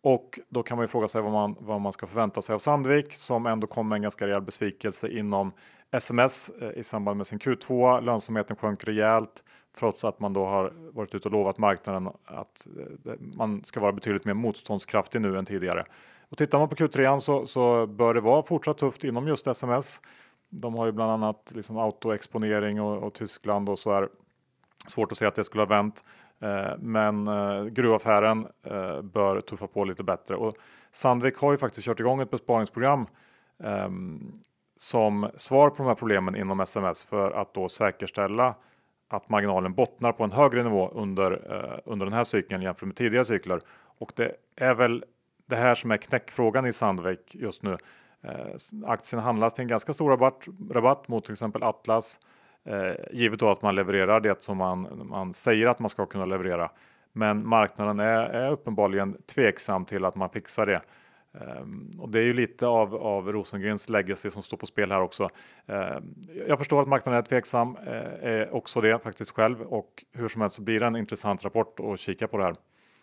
[0.01, 2.59] Och då kan man ju fråga sig vad man, vad man ska förvänta sig av
[2.59, 5.51] Sandvik som ändå kom med en ganska rejäl besvikelse inom
[5.91, 8.01] sms eh, i samband med sin Q2.
[8.01, 9.43] Lönsamheten sjönk rejält
[9.75, 12.67] trots att man då har varit ute och lovat marknaden att
[13.05, 15.85] eh, man ska vara betydligt mer motståndskraftig nu än tidigare.
[16.29, 20.01] Och tittar man på Q3 så, så bör det vara fortsatt tufft inom just sms.
[20.49, 24.09] De har ju bland annat liksom autoexponering och, och Tyskland och så är
[24.87, 26.03] svårt att se att det skulle ha vänt.
[26.43, 30.55] Eh, men eh, gruvaffären eh, bör tuffa på lite bättre och
[30.91, 33.07] Sandvik har ju faktiskt kört igång ett besparingsprogram
[33.63, 34.33] ehm,
[34.77, 38.55] som svar på de här problemen inom sms för att då säkerställa
[39.15, 42.95] att marginalen bottnar på en högre nivå under, eh, under den här cykeln jämfört med
[42.95, 43.61] tidigare cykler.
[43.97, 45.05] Och det är väl
[45.45, 47.77] det här som är knäckfrågan i Sandvik just nu.
[48.23, 52.19] Eh, aktien handlas till en ganska stor rabatt, rabatt mot till exempel Atlas
[52.65, 56.25] Eh, givet då att man levererar det som man, man säger att man ska kunna
[56.25, 56.71] leverera.
[57.13, 60.81] Men marknaden är, är uppenbarligen tveksam till att man fixar det.
[61.33, 65.01] Um, och det är ju lite av, av Rosengrens legacy som står på spel här
[65.01, 65.29] också.
[65.65, 66.15] Um,
[66.47, 67.83] jag förstår att marknaden är tveksam, uh,
[68.21, 71.79] är också det faktiskt själv och hur som helst så blir det en intressant rapport
[71.79, 72.55] att kika på det här.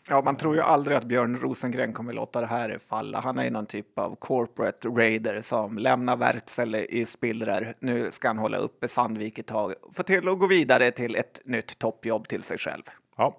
[0.09, 3.21] Ja, man tror ju aldrig att Björn Rosengren kommer låta det här falla.
[3.21, 7.75] Han är ju någon typ av corporate raider som lämnar Wärtsilä i spillror.
[7.79, 11.40] Nu ska han hålla uppe Sandvik ett tag, få till att gå vidare till ett
[11.45, 12.83] nytt toppjobb till sig själv.
[13.16, 13.37] Ja,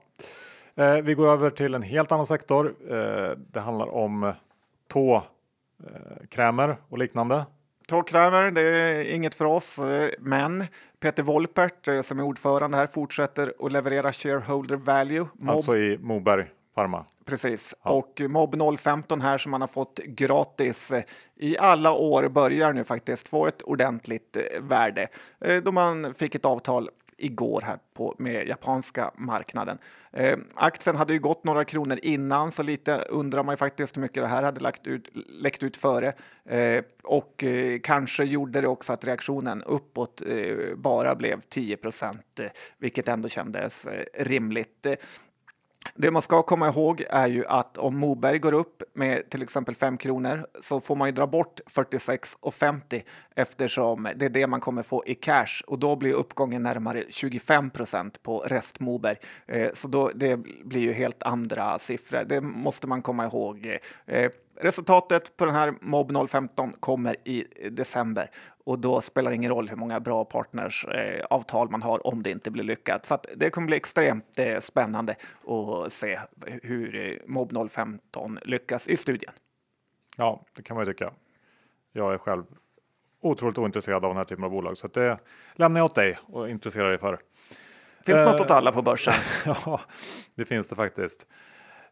[0.76, 2.76] eh, vi går över till en helt annan sektor.
[2.90, 4.34] Eh, det handlar om
[4.92, 7.46] tåkrämer och liknande.
[7.88, 10.66] Tåkrämer, det är inget för oss, eh, men
[11.00, 15.28] Peter Wolpert eh, som är ordförande här fortsätter att leverera shareholder value.
[15.34, 15.50] Mob.
[15.50, 17.06] Alltså i Moberg Pharma.
[17.26, 17.92] Precis, ja.
[17.92, 21.04] och Mob 015 här som man har fått gratis eh,
[21.40, 25.08] i alla år börjar nu faktiskt få ett ordentligt värde
[25.64, 26.90] då man fick ett avtal
[27.24, 29.78] igår här på, med japanska marknaden.
[30.14, 34.02] Eh, aktien hade ju gått några kronor innan, så lite undrar man ju faktiskt hur
[34.02, 36.14] mycket det här hade lagt ut, läckt ut före.
[36.46, 42.40] Eh, och eh, kanske gjorde det också att reaktionen uppåt eh, bara blev 10 procent,
[42.40, 42.46] eh,
[42.78, 44.86] vilket ändå kändes eh, rimligt.
[44.86, 44.94] Eh,
[45.96, 49.76] det man ska komma ihåg är ju att om Moberg går upp med till exempel
[49.76, 53.02] 5 kronor så får man ju dra bort 46,50
[53.36, 57.70] eftersom det är det man kommer få i cash och då blir uppgången närmare 25
[57.70, 59.18] procent på rest Moberg.
[59.48, 62.24] Eh, så då, det blir ju helt andra siffror.
[62.24, 63.78] Det måste man komma ihåg.
[64.06, 68.32] Eh, resultatet på den här Mob 015 kommer i december
[68.64, 72.32] och då spelar det ingen roll hur många bra partnersavtal eh, man har om det
[72.32, 73.06] inte blir lyckat.
[73.06, 75.16] Så det kommer bli extremt eh, spännande
[75.48, 76.20] att se
[76.64, 79.34] hur eh, Mob 015 lyckas i studien.
[80.18, 81.12] Ja, det kan man ju tycka.
[81.92, 82.44] Jag är själv
[83.22, 85.18] otroligt ointresserad av den här typen av bolag så det
[85.56, 87.20] lämnar jag åt dig och intresserar dig för.
[88.06, 89.14] Finns eh, något åt alla på börsen?
[89.46, 89.82] ja,
[90.36, 91.28] det finns det faktiskt.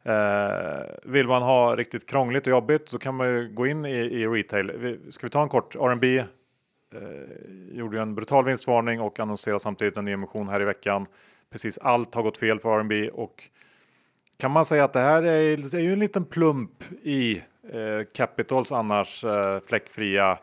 [0.04, 3.98] Eh, vill man ha riktigt krångligt och jobbigt så kan man ju gå in i,
[3.98, 5.00] i retail.
[5.10, 6.24] Ska vi ta en kort R&B
[7.72, 11.06] gjorde en brutal vinstvarning och annonserade samtidigt en nyemission här i veckan.
[11.52, 13.50] Precis allt har gått fel för R&B och
[14.38, 17.38] kan man säga att det här är, är ju en liten plump i
[17.74, 20.40] eh, Capitals annars eh, fläckfria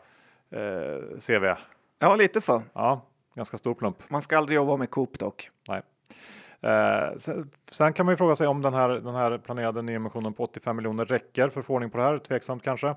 [0.51, 1.59] eh, CV.
[1.99, 2.63] Ja, lite så.
[2.73, 3.01] Ja,
[3.35, 4.09] ganska stor plump.
[4.09, 5.49] Man ska aldrig jobba med Coop dock.
[5.67, 5.81] Nej.
[6.61, 10.33] Eh, sen, sen, kan man ju fråga sig om den här, den här planerade nyemissionen
[10.33, 12.19] på 85 miljoner räcker för att få ordning på det här.
[12.19, 12.95] Tveksamt kanske.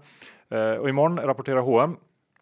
[0.49, 1.97] Eh, och imorgon rapporterar H&M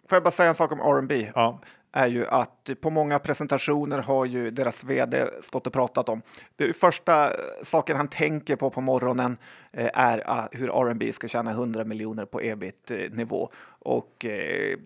[0.09, 1.31] Får jag bara säga en sak om R&B?
[1.35, 1.61] Ja.
[1.93, 6.23] är ju att på många presentationer har ju deras vd stått och pratat om.
[6.57, 7.31] Det första
[7.63, 9.37] saken han tänker på på morgonen
[9.73, 13.51] eh, är ah, hur R&B ska tjäna 100 miljoner på ebit-nivå.
[13.81, 14.79] Och eh,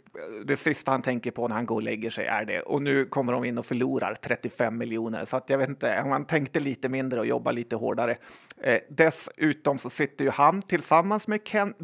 [0.44, 2.61] det sista han tänker på när han går och lägger sig är det.
[2.61, 5.24] Och nu kommer de in och förlorar 35 miljoner.
[5.24, 8.16] Så att jag vet inte, om han tänkte lite mindre och jobba lite hårdare.
[8.62, 11.74] Eh, dessutom så sitter ju han tillsammans med Ken,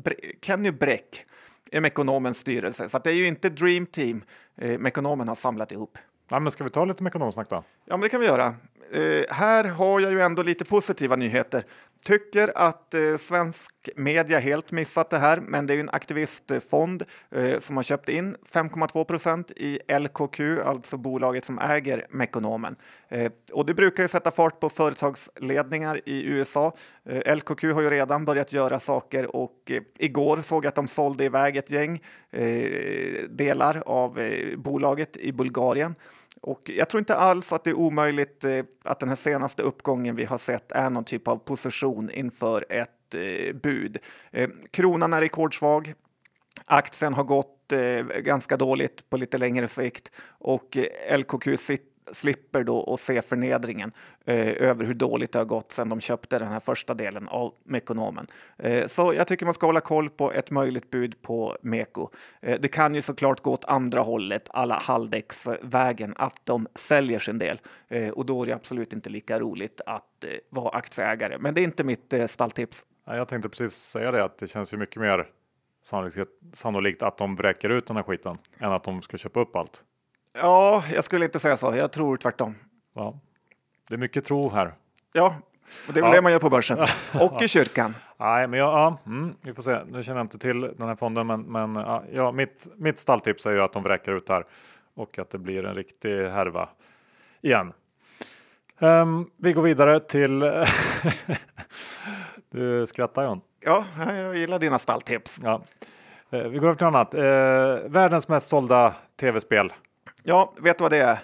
[0.43, 1.25] Kenny Bräck
[1.73, 2.89] Mekonomens styrelse.
[2.89, 4.25] Så det är ju inte Dream Team
[4.57, 5.99] eh, Mekonomen har samlat ihop.
[6.31, 7.65] Ja, men ska vi ta lite Mekonomsnack då?
[7.85, 8.55] Ja, men det kan vi göra.
[8.93, 11.65] Eh, här har jag ju ändå lite positiva nyheter.
[12.03, 17.03] Tycker att eh, svensk media helt missat det här, men det är ju en aktivistfond
[17.31, 22.77] eh, som har köpt in 5,2 procent i LKQ, alltså bolaget som äger Mekonomen.
[23.09, 26.77] Eh, och det brukar ju sätta fart på företagsledningar i USA.
[27.09, 30.89] Eh, LKQ har ju redan börjat göra saker och eh, igår såg jag att de
[30.89, 35.95] sålde iväg ett gäng eh, delar av eh, bolaget i Bulgarien.
[36.43, 40.17] Och jag tror inte alls att det är omöjligt eh, att den här senaste uppgången
[40.17, 43.97] vi har sett är någon typ av position inför ett eh, bud.
[44.31, 45.95] Eh, kronan är rekordsvag.
[46.65, 47.55] Aktien har gått
[48.23, 50.77] ganska dåligt på lite längre sikt och
[51.17, 51.59] LKQ
[52.13, 53.93] slipper då att se förnedringen
[54.25, 57.55] eh, över hur dåligt det har gått sedan de köpte den här första delen av
[57.65, 58.27] Mekonomen.
[58.59, 62.09] Eh, så jag tycker man ska hålla koll på ett möjligt bud på Meko.
[62.41, 67.39] Eh, det kan ju såklart gå åt andra hållet, alla Haldex-vägen, att de säljer sin
[67.39, 71.39] del eh, och då är det absolut inte lika roligt att eh, vara aktieägare.
[71.39, 72.87] Men det är inte mitt eh, stalltips.
[73.05, 75.27] Jag tänkte precis säga det att det känns ju mycket mer
[75.83, 76.19] sannolikt,
[76.53, 79.85] sannolikt att de vräker ut den här skiten än att de ska köpa upp allt.
[80.43, 81.77] Ja, jag skulle inte säga så.
[81.77, 82.55] Jag tror tvärtom.
[82.95, 83.19] Ja.
[83.89, 84.75] Det är mycket tro här.
[85.13, 85.35] Ja,
[85.89, 86.17] och det är väl Ja.
[86.17, 86.79] det man gör på börsen
[87.21, 87.95] och i kyrkan.
[88.17, 89.79] Nej, men jag, ja, mm, vi får se.
[89.91, 91.75] Nu känner jag inte till den här fonden, men, men
[92.13, 94.45] ja, mitt, mitt stalltips är ju att de vräker ut här
[94.95, 96.69] och att det blir en riktig härva
[97.43, 97.73] igen.
[98.79, 100.41] Ehm, vi går vidare till...
[102.51, 103.41] du skrattar John.
[103.61, 105.41] Ja, jag gillar dina stalltips.
[105.43, 105.63] Ja.
[106.31, 107.15] Eh, vi går över till annat.
[107.15, 107.21] Eh,
[107.91, 109.73] världens mest sålda tv-spel.
[110.23, 111.19] Ja, vet du vad det är?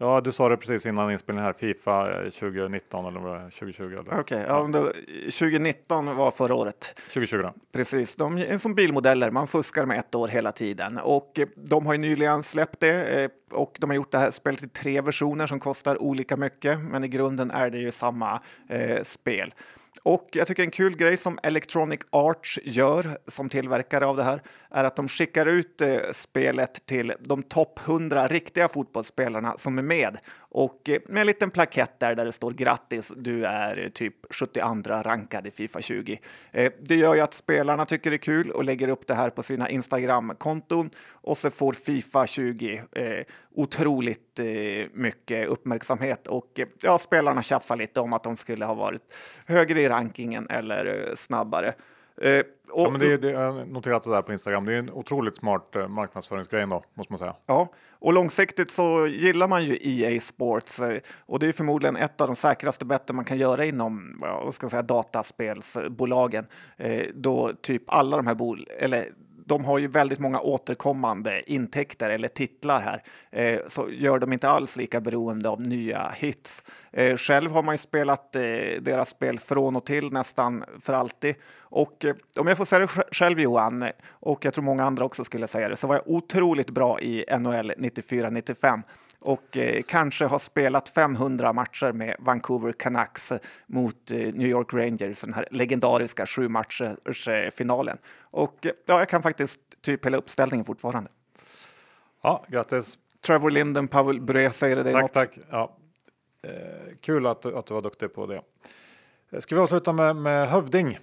[0.00, 1.52] Ja, du sa det precis innan inspelningen här.
[1.52, 6.30] Fifa eh, 2019 eller vad det är, 2020 eller Okej, ja, men då- 2019 var
[6.30, 7.00] förra året.
[7.12, 7.52] 2020 då.
[7.72, 10.98] Precis, de är som bilmodeller, man fuskar med ett år hela tiden.
[10.98, 14.30] Och eh, de har ju nyligen släppt det eh, och de har gjort det här
[14.30, 18.42] spelet i tre versioner som kostar olika mycket, men i grunden är det ju samma
[18.68, 19.54] eh, spel.
[20.02, 24.42] Och jag tycker en kul grej som Electronic Arts gör som tillverkare av det här
[24.70, 29.82] är att de skickar ut eh, spelet till de topp 100 riktiga fotbollsspelarna som är
[29.82, 30.18] med
[30.50, 34.14] och eh, med en liten plakett där, där det står grattis, du är eh, typ
[34.30, 36.20] 72 rankad i Fifa 20.
[36.52, 39.30] Eh, det gör ju att spelarna tycker det är kul och lägger upp det här
[39.30, 44.46] på sina Instagram-konton och så får Fifa 20 eh, otroligt eh,
[44.92, 49.14] mycket uppmärksamhet och ja, spelarna tjafsar lite om att de skulle ha varit
[49.46, 51.74] högre i rankingen eller snabbare.
[52.20, 52.40] Eh,
[52.72, 54.64] och, Ja, men det, är- det, jag har noterat det där på Instagram.
[54.64, 57.34] Det är en otroligt smart eh, marknadsföringsgrej då, måste man säga.
[57.46, 62.20] Ja, och långsiktigt så gillar man ju EA Sports eh, och det är förmodligen ett
[62.20, 66.46] av de säkraste betten man kan göra inom ja, vad ska jag säga, dataspelsbolagen.
[66.76, 69.08] Eh, då typ alla de här bol eller
[69.48, 74.48] de har ju väldigt många återkommande intäkter eller titlar här, eh, så gör de inte
[74.48, 76.62] alls lika beroende av nya hits.
[76.92, 78.42] Eh, själv har man ju spelat eh,
[78.80, 81.34] deras spel från och till nästan för alltid.
[81.60, 85.24] Och eh, om jag får säga det själv Johan, och jag tror många andra också
[85.24, 88.82] skulle säga det, så var jag otroligt bra i NHL 94-95
[89.20, 94.74] och eh, kanske har spelat 500 matcher med Vancouver Canucks eh, mot eh, New York
[94.74, 97.94] Rangers, den här legendariska sju matchers eh.
[98.20, 101.10] Och eh, ja, jag kan faktiskt typ hela uppställningen fortfarande.
[102.22, 102.98] Ja, grattis.
[103.26, 105.12] Trevor Linden, Pavel Bure säger det dig Tack, något?
[105.12, 105.38] tack.
[105.50, 105.76] Ja.
[106.42, 108.42] Eh, kul att, att du var duktig på det.
[109.40, 110.98] Ska vi avsluta med, med Hövding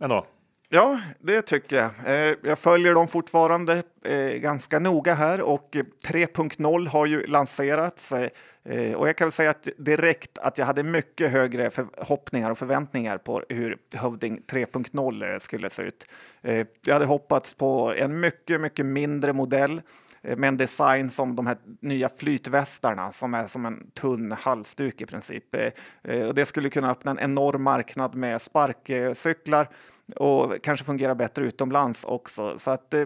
[0.00, 0.26] ändå?
[0.70, 1.90] Ja, det tycker jag.
[2.04, 5.76] Eh, jag följer dem fortfarande eh, ganska noga här och
[6.06, 8.12] 3.0 har ju lanserats.
[8.12, 12.58] Eh, och jag kan väl säga att direkt att jag hade mycket högre förhoppningar och
[12.58, 16.10] förväntningar på hur Hövding 3.0 skulle se ut.
[16.86, 19.82] Jag hade hoppats på en mycket, mycket mindre modell
[20.22, 25.06] med en design som de här nya flytvästarna som är som en tunn halsduk i
[25.06, 25.44] princip.
[26.28, 29.68] Och det skulle kunna öppna en enorm marknad med sparkcyklar
[30.16, 32.58] och kanske fungerar bättre utomlands också.
[32.58, 33.04] Så att eh,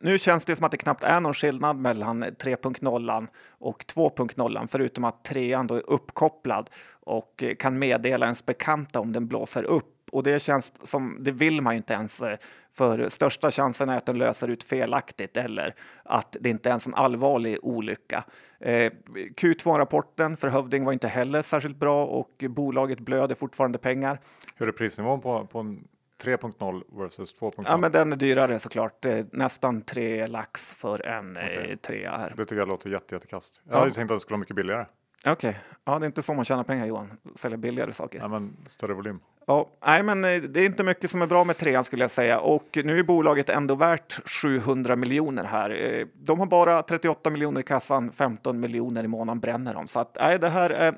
[0.00, 5.04] nu känns det som att det knappt är någon skillnad mellan 3.0 och 2.0 förutom
[5.04, 9.96] att trean då är uppkopplad och eh, kan meddela ens bekanta om den blåser upp.
[10.12, 12.38] Och det känns som, det vill man ju inte ens eh,
[12.72, 16.94] för största chansen är att den löser ut felaktigt eller att det inte är en
[16.94, 18.24] allvarlig olycka.
[18.60, 18.92] Eh,
[19.36, 24.20] Q2-rapporten för Hövding var inte heller särskilt bra och bolaget blöder fortfarande pengar.
[24.56, 25.84] Hur är prisnivån på, på en
[26.24, 27.64] 3.0 versus 2.0?
[27.66, 29.06] Ja, men den är dyrare såklart.
[29.32, 31.76] Nästan tre lax för en eh, Okej.
[31.76, 32.32] trea här.
[32.36, 33.62] Det tycker jag låter jätte, jättekast.
[33.64, 33.78] Jag Ja.
[33.80, 34.86] hade tänkt att det skulle vara mycket billigare.
[35.26, 37.10] Okej, ja, det är inte så man tjänar pengar Johan.
[37.34, 38.18] Sälja billigare saker.
[38.20, 39.20] Nej, men större volym.
[39.46, 42.10] Ja, nej, men eh, det är inte mycket som är bra med trean skulle jag
[42.10, 42.40] säga.
[42.40, 45.70] Och nu är bolaget ändå värt 700 miljoner här.
[45.70, 49.88] Eh, De har bara 38 miljoner i kassan, 15 miljoner i månaden bränner de.
[49.88, 50.94] Så att, nej, det här är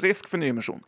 [0.00, 0.80] risk för nyemission.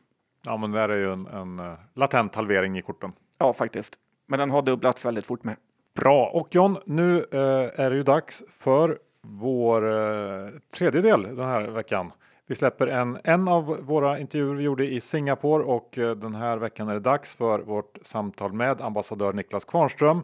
[0.44, 3.12] Ja, men det här är ju en, en latent halvering i korten.
[3.40, 3.94] Ja, faktiskt.
[4.26, 5.56] Men den har dubblats väldigt fort med.
[5.94, 11.46] Bra, och John, nu eh, är det ju dags för vår eh, tredje del den
[11.46, 12.12] här veckan.
[12.46, 16.58] Vi släpper en, en av våra intervjuer vi gjorde i Singapore och eh, den här
[16.58, 20.22] veckan är det dags för vårt samtal med ambassadör Niklas Kvarnström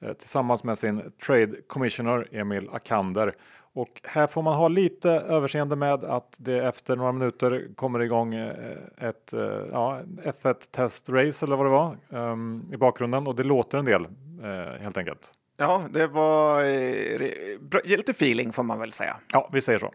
[0.00, 3.34] eh, tillsammans med sin Trade Commissioner Emil Akander.
[3.76, 8.34] Och här får man ha lite överseende med att det efter några minuter kommer igång
[8.34, 9.40] eh, ett eh,
[9.72, 14.04] ja, F1 testrace eller vad det var ehm, i bakgrunden och det låter en del
[14.42, 15.32] eh, helt enkelt.
[15.56, 16.62] Ja, det var
[17.88, 19.16] lite feeling får man väl säga.
[19.32, 19.92] Ja, vi säger så.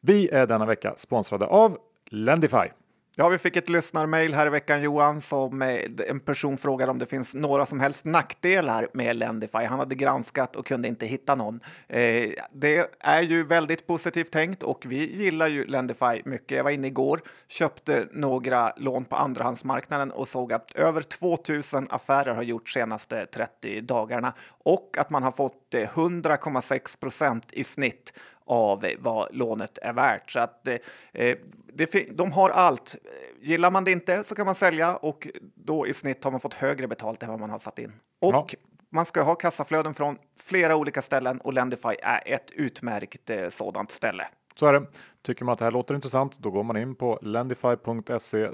[0.00, 1.78] Vi är denna vecka sponsrade av
[2.10, 2.68] Lendify.
[3.16, 6.98] Ja, vi fick ett lyssnarmail här i veckan Johan som eh, en person frågade om
[6.98, 9.58] det finns några som helst nackdelar med Lendify.
[9.58, 11.60] Han hade granskat och kunde inte hitta någon.
[11.88, 16.56] Eh, det är ju väldigt positivt tänkt och vi gillar ju Lendify mycket.
[16.56, 22.34] Jag var inne igår, köpte några lån på andrahandsmarknaden och såg att över 2000 affärer
[22.34, 24.34] har gjorts senaste 30 dagarna
[24.64, 28.12] och att man har fått eh, 100,6 procent i snitt
[28.46, 30.30] av eh, vad lånet är värt.
[30.30, 30.68] Så att
[31.12, 31.36] eh,
[31.74, 32.96] det, de har allt.
[33.40, 36.54] Gillar man det inte så kan man sälja och då i snitt har man fått
[36.54, 37.92] högre betalt än vad man har satt in.
[38.20, 38.46] Och ja.
[38.90, 43.90] man ska ha kassaflöden från flera olika ställen och Lendify är ett utmärkt eh, sådant
[43.90, 44.26] ställe.
[44.54, 44.86] Så är det.
[45.22, 48.48] Tycker man att det här låter intressant, då går man in på lendify.se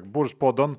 [0.00, 0.76] Borspodden,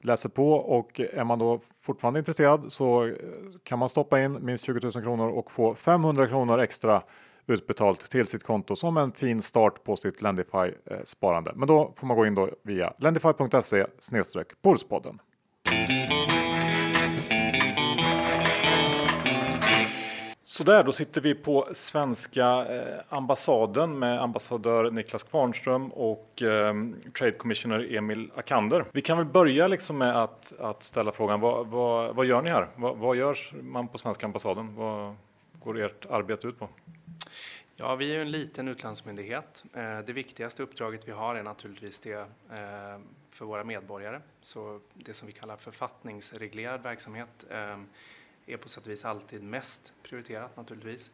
[0.00, 3.14] läser på och är man då fortfarande intresserad så eh,
[3.62, 7.02] kan man stoppa in minst 20 000 kronor och få 500 kronor extra
[7.48, 11.52] utbetalt till sitt konto som en fin start på sitt Lendify eh, sparande.
[11.54, 13.86] Men då får man gå in då via lendify.se
[14.62, 15.18] Bordspodden.
[20.58, 26.74] Så där, då sitter vi på svenska eh, ambassaden med ambassadör Niklas Kvarnström och eh,
[27.18, 28.84] Trade Commissioner Emil Akander.
[28.92, 32.50] Vi kan väl börja liksom med att, att ställa frågan, vad, vad, vad gör ni
[32.50, 32.68] här?
[32.76, 34.74] Vad, vad gör man på svenska ambassaden?
[34.76, 35.16] Vad
[35.64, 36.68] går ert arbete ut på?
[37.80, 39.64] Ja, vi är en liten utlandsmyndighet.
[39.74, 42.98] Eh, det viktigaste uppdraget vi har är naturligtvis det eh,
[43.30, 44.20] för våra medborgare.
[44.40, 47.78] Så det som vi kallar författningsreglerad verksamhet eh,
[48.46, 51.10] är på sätt och vis alltid mest prioriterat naturligtvis.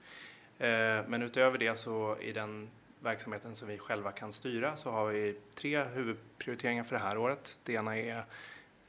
[1.06, 5.36] Men utöver det så i den verksamheten som vi själva kan styra så har vi
[5.54, 7.58] tre huvudprioriteringar för det här året.
[7.64, 8.24] Det ena är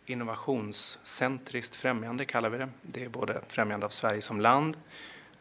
[0.05, 2.69] innovationscentriskt främjande kallar vi det.
[2.81, 4.77] Det är både främjande av Sverige som land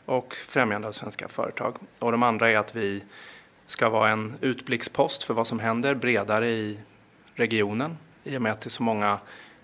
[0.06, 1.76] och främjande av svenska företag.
[1.98, 3.02] Och de andra är att vi
[3.66, 6.80] ska vara en utblickspost för vad som händer bredare i
[7.34, 9.18] regionen i och med att det är så många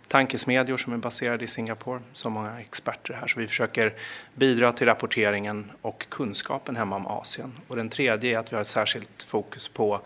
[0.08, 3.26] tankesmedjor som är baserade i Singapore, så många experter här.
[3.26, 3.94] Så vi försöker
[4.34, 7.52] bidra till rapporteringen och kunskapen hemma om Asien.
[7.68, 10.00] Och den tredje är att vi har ett särskilt fokus på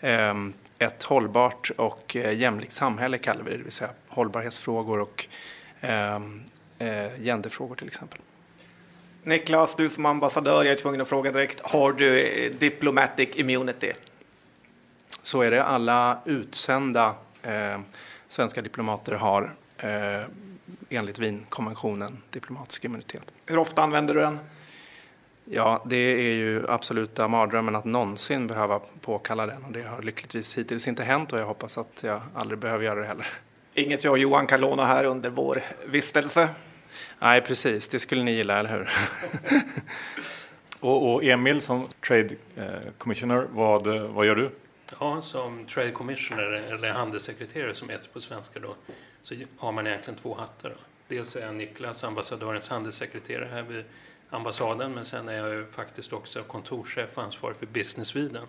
[0.00, 0.34] eh,
[0.78, 5.26] ett hållbart och eh, jämlikt samhälle kallar vi det, det vill säga hållbarhetsfrågor och
[5.80, 6.20] eh,
[6.78, 8.20] eh genderfrågor till exempel.
[9.26, 13.92] Niklas, du som ambassadör, jag är tvungen att fråga direkt, har du eh, diplomatic immunity?
[15.22, 15.64] Så är det.
[15.64, 17.80] Alla utsända eh,
[18.28, 20.20] svenska diplomater har eh,
[20.90, 23.22] enligt Wienkonventionen diplomatisk immunitet.
[23.46, 24.38] Hur ofta använder du den?
[25.44, 30.58] Ja, det är ju absoluta mardrömmen att någonsin behöva påkalla den och det har lyckligtvis
[30.58, 33.26] hittills inte hänt och jag hoppas att jag aldrig behöver göra det heller.
[33.74, 36.48] Inget jag och Johan kan låna här under vår vistelse?
[37.18, 37.88] Nej, precis.
[37.88, 38.90] Det skulle ni gilla, eller hur?
[40.80, 42.64] och, och, Emil som Trade eh,
[42.98, 44.50] Commissioner, vad, vad gör du?
[45.00, 48.74] Ja, som Trade Commissioner, eller handelssekreterare som heter på svenska då,
[49.22, 50.68] så har man egentligen två hattar.
[50.70, 50.76] Då.
[51.08, 53.84] Dels är jag Niklas, ambassadörens handelssekreterare här vid
[54.30, 58.46] ambassaden, men sen är jag ju faktiskt också kontorschef och ansvarig för Business Sweden.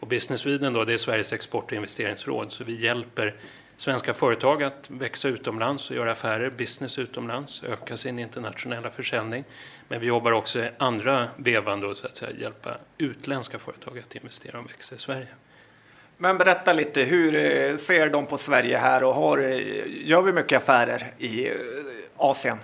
[0.00, 3.36] Och Business Sweden då, det är Sveriges export och investeringsråd, så vi hjälper
[3.80, 9.44] svenska företag att växa utomlands och göra affärer, business utomlands, öka sin internationella försäljning.
[9.88, 14.14] Men vi jobbar också i andra vevan då, så att säga, hjälpa utländska företag att
[14.14, 15.26] investera och växa i Sverige.
[16.16, 20.32] Men berätta lite, hur eh, ser de på Sverige här och har, eh, gör vi
[20.32, 21.54] mycket affärer i eh,
[22.16, 22.58] Asien?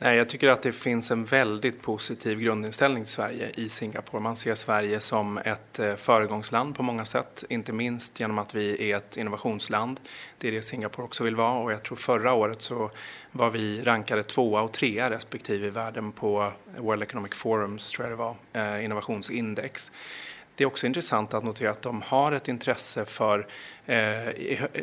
[0.00, 4.22] Nej, jag tycker att det finns en väldigt positiv grundinställning till Sverige i Singapore.
[4.22, 8.90] Man ser Sverige som ett eh, föregångsland på många sätt, inte minst genom att vi
[8.90, 10.00] är ett innovationsland.
[10.38, 12.90] Det är det Singapore också vill vara och jag tror förra året så
[13.32, 18.18] var vi rankade tvåa och trea respektive i världen på World Economic Forums, tror jag
[18.18, 19.92] det var, eh, innovationsindex.
[20.58, 23.38] Det är också intressant att notera att de har ett intresse för...
[23.86, 23.94] Eh,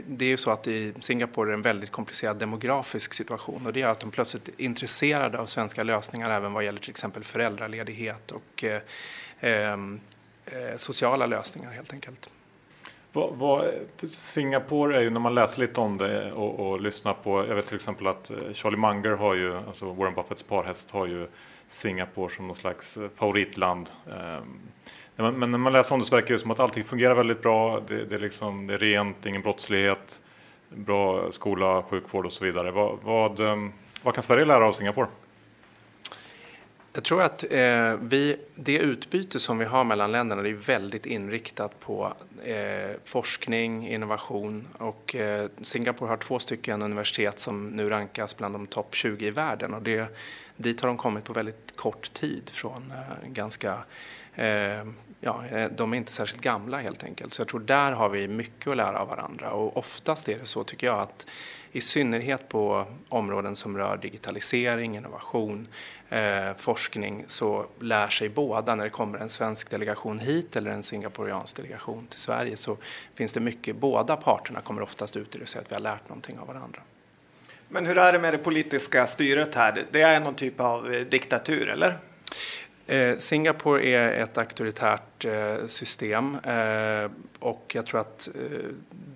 [0.08, 3.74] det är ju så att i Singapore är det en väldigt komplicerad demografisk situation och
[3.74, 7.24] det gör att de plötsligt är intresserade av svenska lösningar även vad gäller till exempel
[7.24, 8.82] föräldraledighet och eh,
[9.40, 10.00] ehm,
[10.46, 12.30] eh, sociala lösningar helt enkelt.
[13.14, 13.72] Vad, vad,
[14.08, 17.68] Singapore är ju när man läser lite om det och, och, lyssnar på, jag vet
[17.68, 21.28] till exempel att eh, Charlie Munger har ju, alltså Warren Buffetts parhäst har ju
[21.68, 23.90] Singapore som någon slags eh, favoritland.
[24.12, 24.60] Ehm,
[25.16, 27.82] men när man läser om det så verkar det som att allting fungerar väldigt bra.
[27.88, 30.22] Det, det, är, liksom, det är rent, ingen brottslighet,
[30.70, 32.72] bra skola, sjukvård och så vidare.
[32.72, 33.72] Vad, vad, ehm,
[34.04, 35.08] vad kan Sverige lära av Singapore?
[36.94, 41.80] Jag tror att eh, vi, det utbyte som vi har mellan länderna är väldigt inriktat
[41.80, 42.14] på
[42.44, 48.68] eh, forskning, innovation och eh, Singapore har två stycken universitet som nu rankas bland de
[48.68, 50.16] topp 20 i världen och det
[50.58, 53.78] dit har de kommit på väldigt kort tid från eh, ganska
[54.36, 57.34] Ehm, ja, eh, de är inte särskilt gamla helt enkelt.
[57.34, 60.46] Så jag tror där har vi mycket att lära av varandra och oftast är det
[60.46, 61.28] så tycker jag att
[61.72, 65.68] i synnerhet på områden som rör digitalisering, innovation,
[66.10, 70.84] eh, forskning så lär sig båda när det kommer en svensk delegation hit eller en
[70.84, 72.78] singaporiansk delegation till Sverige så
[73.16, 75.82] finns det mycket, båda parterna kommer oftast ut i det och säger att vi har
[75.82, 76.82] lärt någonting av varandra.
[77.68, 79.86] Men hur är det med det politiska styret här?
[79.92, 81.98] Det är någon typ av eh, diktatur, eller?
[82.88, 88.70] Eh, Singapore är ett auktoritärt eh, system eh, och jag tror att eh,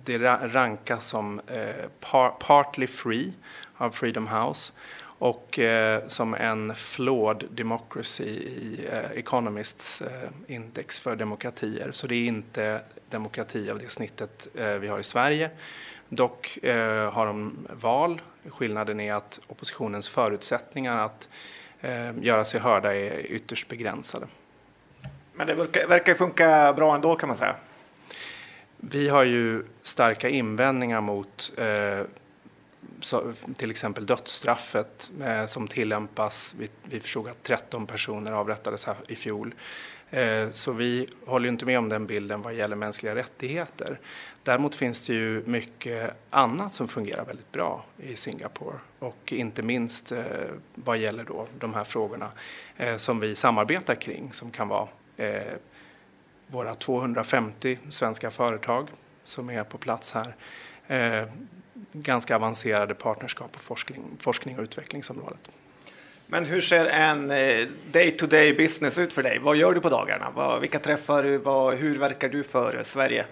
[0.04, 0.18] det
[0.54, 3.32] rankas som eh, par partly free
[3.76, 11.16] av Freedom House och eh, som en flawed democracy i eh, Economists eh, index för
[11.16, 11.90] demokratier.
[11.92, 15.50] Så det är inte demokrati av det snittet eh, vi har i Sverige.
[16.08, 16.58] Dock
[17.12, 18.20] har de val.
[18.48, 21.28] Skillnaden är att oppositionens förutsättningar att
[22.20, 24.26] göra sig hörda är ytterst begränsade.
[25.32, 27.56] Men det verkar, verkar funka bra ändå kan man säga.
[28.76, 32.00] Vi har ju starka invändningar mot eh,
[33.00, 36.54] så, till exempel dödsstraffet eh, som tillämpas.
[36.58, 39.54] Vi, vi förstod att 13 personer avrättades här i fjol.
[40.10, 44.00] Eh, så vi håller inte med om den bilden vad gäller mänskliga rättigheter.
[44.42, 50.12] Däremot finns det ju mycket annat som fungerar väldigt bra i Singapore och inte minst
[50.12, 50.24] eh,
[50.74, 52.30] vad gäller då de här frågorna
[52.76, 55.42] eh, som vi samarbetar kring som kan vara eh,
[56.46, 58.88] våra 250 svenska företag
[59.24, 60.36] som är på plats här.
[60.86, 61.28] Eh,
[61.92, 65.50] ganska avancerade partnerskap på forskning, forskning och utvecklingsområdet.
[66.26, 69.38] Men hur ser en eh, day-to-day -day business ut för dig?
[69.38, 70.58] Vad gör du på dagarna?
[70.58, 71.76] vilka träffar du?
[71.76, 73.26] hur verkar du för Sverige?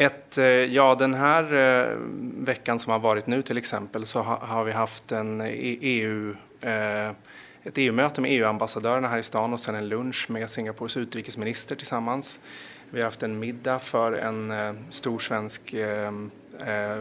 [0.00, 1.96] Ett, eh, ja, den här eh,
[2.44, 5.46] veckan som har varit nu till exempel så har vi haft en eh,
[5.80, 6.34] EU,
[7.62, 12.40] ett EU-möte med EU-ambassadörerna här i stan och sen en lunch med Singapores utrikesminister tillsammans.
[12.90, 14.52] Vi har haft en middag för en
[14.90, 15.74] stor svensk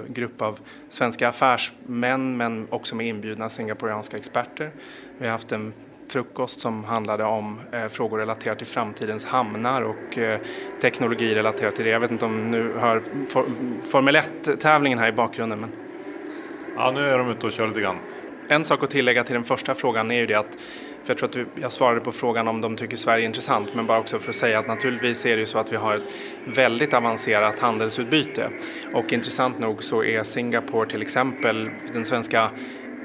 [0.08, 4.72] grupp av svenska affärsmän men också med inbjudna singaporianska experter.
[5.18, 5.74] Vi har haft en
[6.08, 10.40] frukost som handlade om eh, frågor relaterat till framtidens hamnar och eh,
[10.82, 11.92] teknologi relaterat till det.
[11.92, 13.46] Jag vet inte om nu hör for,
[13.84, 15.60] Formel 1-tävlingen här i bakgrunden.
[15.60, 15.72] Men...
[16.76, 17.98] Ja, nu är de ute och kör lite grann.
[18.50, 20.58] En sak att tillägga till den första frågan är ju det att
[21.04, 23.86] för jag tror att jag svarade på frågan om de tycker Sverige är intressant, men
[23.86, 26.04] bara också för att säga att naturligtvis är det ju så att vi har ett
[26.46, 28.50] väldigt avancerat handelsutbyte.
[28.94, 32.50] Och intressant nog så är Singapore till exempel den svenska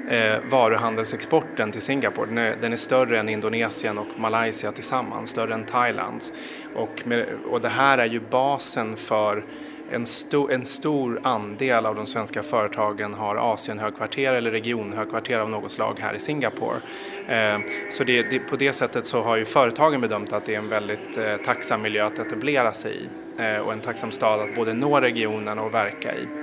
[0.09, 2.27] eh, varuhandelsexporten till Singapore.
[2.27, 6.33] Den är, den är, större än Indonesien och Malaysia tillsammans, större än Thailands.
[6.75, 9.43] Och, med, och det här är ju basen för
[9.91, 15.71] en, sto, en stor andel av de svenska företagen har Asienhögkvarter eller regionhögkvarter av något
[15.71, 16.81] slag här i Singapore.
[17.27, 20.59] Eh, så det, det, på det sättet så har ju företagen bedömt att det är
[20.59, 24.55] en väldigt eh, tacksam miljö att etablera sig i eh, och en tacksam stad att
[24.55, 26.42] både nå regionen och verka i.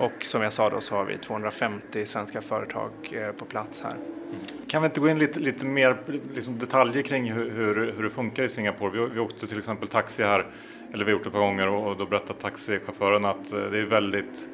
[0.00, 3.90] Och som jag sa då så har vi 250 svenska företag eh, på plats här.
[3.92, 4.40] Mm.
[4.68, 5.96] Kan vi inte gå in lite, lite mer
[6.34, 8.90] liksom detaljer kring hur, hur, hur, det funkar i Singapore?
[8.90, 10.46] Vi, vi åkte till exempel taxi här,
[10.92, 13.78] eller vi har gjort det ett par gånger och då berättade taxichauffören att eh, det
[13.78, 14.48] är väldigt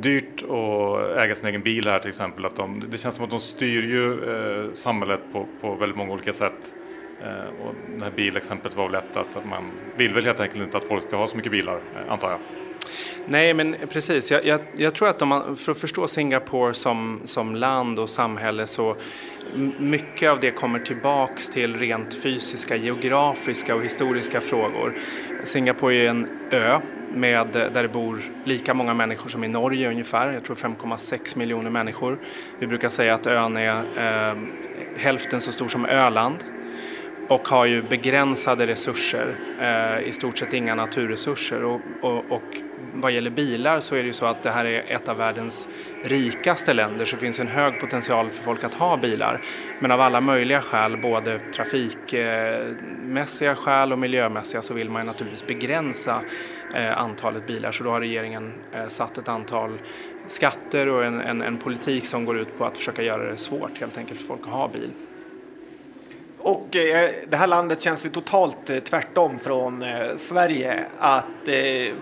[0.00, 2.44] dyrt att äga sin egen bil här till exempel.
[2.44, 6.12] Att de, det känns som att de styr ju eh, samhället på, på väldigt många
[6.12, 6.74] olika sätt.
[7.22, 10.76] Eh, och det här bilexemplet var väl ett att man vill väl helt enkelt inte
[10.76, 12.63] att folk ska ha så mycket bilar, eh, antar jag.
[13.26, 14.30] Nej, men precis.
[14.30, 18.66] Jag, jag, jag, tror att man, för att förstå Singapore som, som land och samhälle
[18.66, 18.96] så
[19.78, 24.98] mycket av det kommer tillbaks till rent fysiska, geografiska och historiska frågor.
[25.44, 26.80] Singapore är en ö
[27.14, 31.70] med, där det bor lika många människor som i Norge ungefär, jag tror 5,6 miljoner
[31.70, 32.18] människor.
[32.58, 34.38] Vi brukar säga att ön är eh,
[34.96, 36.36] hälften så stor som Öland
[37.28, 41.64] och har ju begränsade resurser, eh, i stort sett inga naturresurser.
[41.64, 42.42] Och, och, och,
[42.96, 45.68] vad gäller bilar så är det ju så att det här är ett av världens
[46.04, 49.40] rikaste länder så det finns en hög potential för folk att ha bilar.
[49.80, 55.46] Men av alla möjliga skäl, både trafikmässiga skäl och miljömässiga, så vill man ju naturligtvis
[55.46, 56.20] begränsa
[56.74, 57.72] eh, antalet bilar.
[57.72, 59.78] Så då har regeringen eh, satt ett antal
[60.26, 63.80] skatter och en, en, en politik som går ut på att försöka göra det svårt
[63.80, 64.90] helt enkelt för folk att ha bil.
[66.44, 70.84] Och eh, det här landet känns ju totalt eh, tvärtom från eh, Sverige.
[70.98, 71.94] Att eh,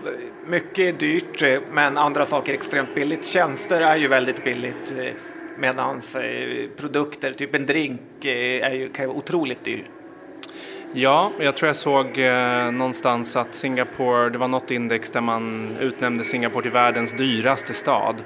[0.47, 3.25] mycket är dyrt eh, men andra saker är extremt billigt.
[3.25, 5.13] Tjänster är ju väldigt billigt eh,
[5.57, 6.01] medan
[6.77, 9.89] produkter, typ en drink, är ju, kan ju vara otroligt dyr.
[10.93, 12.17] Ja, jag tror jag såg
[12.73, 18.23] någonstans att Singapore, det var något index där man utnämnde Singapore till världens dyraste stad.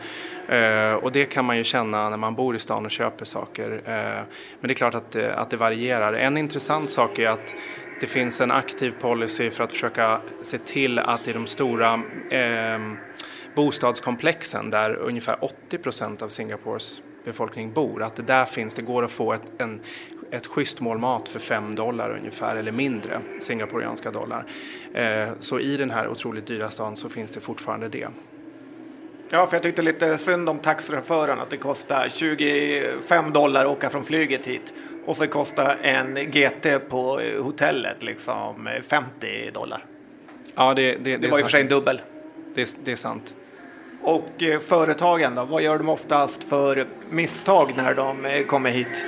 [0.47, 3.71] Eh, och det kan man ju känna när man bor i stan och köper saker.
[3.85, 4.23] Eh,
[4.59, 6.13] men det är klart att, eh, att det varierar.
[6.13, 7.55] En intressant sak är att
[7.99, 11.93] det finns en aktiv policy för att försöka se till att i de stora
[12.29, 12.79] eh,
[13.55, 19.03] bostadskomplexen där ungefär 80 procent av Singapores befolkning bor, att det där finns, det går
[19.03, 19.81] att få ett, en,
[20.31, 24.45] ett schysst mål mat för 5 dollar ungefär, eller mindre, singaporianska dollar.
[24.93, 28.07] Eh, så i den här otroligt dyra stan så finns det fortfarande det.
[29.29, 33.89] Ja, för jag tyckte lite synd om taxichauffören att det kostar 25 dollar att åka
[33.89, 34.73] från flyget hit
[35.05, 39.85] och så kostar en GT på hotellet liksom 50 dollar.
[40.55, 42.01] Ja, det, det, det, Det var i och för sig en dubbel.
[42.55, 43.35] det, det är sant.
[44.01, 49.07] Och eh, företagen då, vad gör de oftast för misstag när de eh, kommer hit?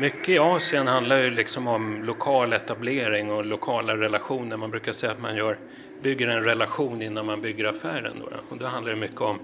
[0.00, 4.56] Mycket i Asien handlar ju liksom om lokal etablering och lokala relationer.
[4.56, 5.58] Man brukar säga att man gör,
[6.02, 8.16] bygger en relation innan man bygger affären.
[8.20, 8.28] Då.
[8.48, 9.38] Och då handlar det mycket om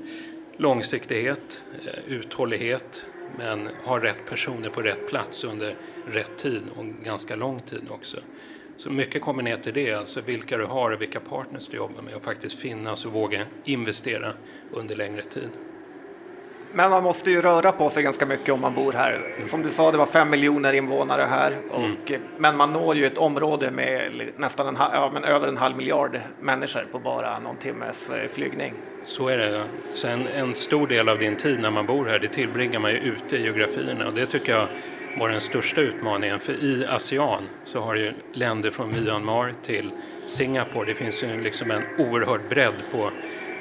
[0.57, 3.07] långsiktighet, eh, uthållighet,
[3.39, 5.77] men ha rätt personer på rätt plats under
[6.07, 8.17] rätt tid och ganska lång tid också.
[8.77, 12.03] Så mycket kommer ner till det, alltså vilka du har och vilka partners du jobbar
[12.03, 14.33] med och faktiskt finnas och våga investera
[14.73, 15.51] under längre tid.
[16.75, 19.23] Men man måste ju röra på sig ganska mycket om man bor här.
[19.47, 21.53] Som du sa, det var fem miljoner invånare här.
[21.71, 25.57] Och, eh, Men man når ju ett område med nästan en, ja, men över en
[25.57, 28.73] halv miljard människor på bara någon timmes eh, flygning.
[29.05, 29.65] Så är det.
[29.95, 32.99] Sen en stor del av din tid när man bor här, det tillbringar man ju
[32.99, 34.69] ute i geografierna och det tycker jag
[35.19, 36.41] var den största utmaningen.
[36.41, 39.91] För i ASEAN så har ju länder från Myanmar till
[40.27, 43.11] Singapore, det finns ju liksom en oerhörd bredd på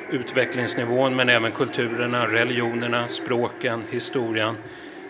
[0.10, 4.56] utvecklingsnivån men även kulturerna, religionerna, språken, historien.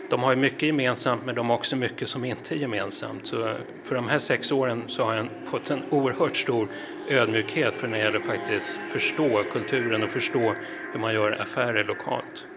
[0.09, 3.27] De har mycket gemensamt men de har också mycket som inte är gemensamt.
[3.27, 6.67] Så för de här sex åren så har jag fått en oerhört stor
[7.09, 10.53] ödmjukhet för när det gäller att faktiskt förstå kulturen och förstå
[10.93, 12.47] hur man gör affärer lokalt.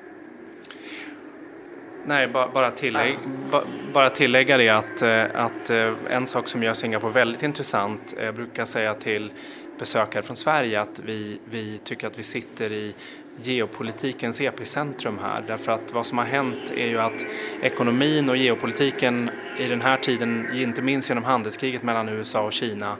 [2.09, 3.19] Nej, ba, bara, tillägg,
[3.51, 3.63] ba,
[3.93, 8.25] bara tillägga det att, eh, att eh, en sak som gör Singapore väldigt intressant, eh,
[8.25, 9.33] jag brukar säga till
[9.79, 12.95] besökare från Sverige att vi, vi tycker att vi sitter i
[13.39, 17.27] geopolitikens epicentrum här därför att vad som har hänt är ju att
[17.63, 22.97] ekonomin och geopolitiken i den här tiden, inte minst genom handelskriget mellan USA och Kina,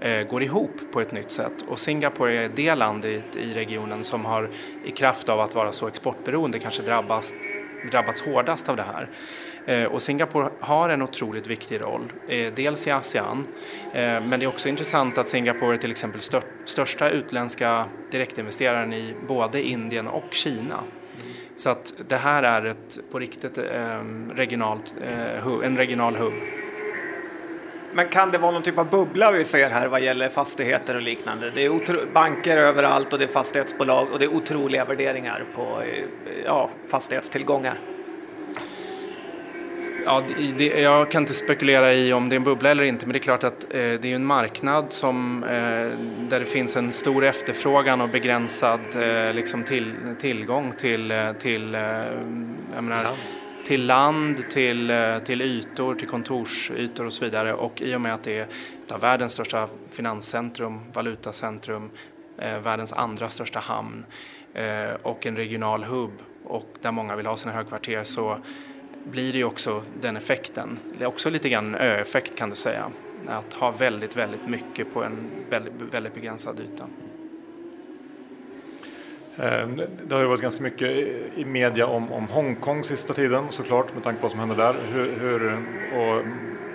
[0.00, 1.64] eh, går ihop på ett nytt sätt.
[1.68, 4.50] Och Singapore är det land i, i regionen som har
[4.84, 7.34] i kraft av att vara så exportberoende kanske drabbas,
[7.90, 9.08] drabbats hårdast av det här.
[9.66, 13.46] Eh, och Singapore har en otroligt viktig roll, eh, dels i ASEAN,
[13.92, 16.20] eh, men det är också intressant att Singapore är till exempel
[16.64, 20.80] största utländska direktinvesteraren i både Indien och Kina.
[21.56, 24.94] Så att det här är ett, på riktigt ehm, regionalt,
[25.64, 26.34] en regional hubb.
[27.92, 31.02] Men kan det vara någon typ av bubbla vi ser här vad gäller fastigheter och
[31.02, 31.50] liknande?
[31.50, 35.82] Det är otro- banker överallt och det är fastighetsbolag och det är otroliga värderingar på
[36.44, 37.78] ja, fastighetstillgångar.
[40.08, 40.22] Ja,
[40.56, 43.18] det, jag kan inte spekulera i om det är en bubbla eller inte, men det
[43.18, 45.48] är klart att eh, det är en marknad som, eh,
[46.28, 51.74] där det finns en stor efterfrågan och begränsad eh, liksom till, tillgång till, eh, till,
[51.74, 53.16] eh, menar, Land.
[53.64, 57.54] till land, till, eh, till ytor, till kontorsytor och så vidare.
[57.54, 58.46] Och i och med att det är
[58.84, 61.90] ett av världens största finanscentrum, valutacentrum,
[62.62, 64.04] världens andra största hamn
[65.02, 66.12] och en regional hubb
[66.44, 68.38] och där många vill ha sina högkvarter så
[69.10, 70.78] blir det ju också den effekten.
[70.98, 72.90] Det är också lite grann en ö-effekt kan du säga.
[73.26, 75.16] Att ha väldigt, väldigt mycket på en
[75.50, 76.86] väldigt, väldigt begränsad yta.
[79.36, 80.90] Ehm, det har ju varit ganska mycket
[81.36, 84.76] i media om, om Hongkong sista tiden såklart med tanke på vad som händer där.
[84.92, 85.52] Hur, hur,
[85.98, 86.24] och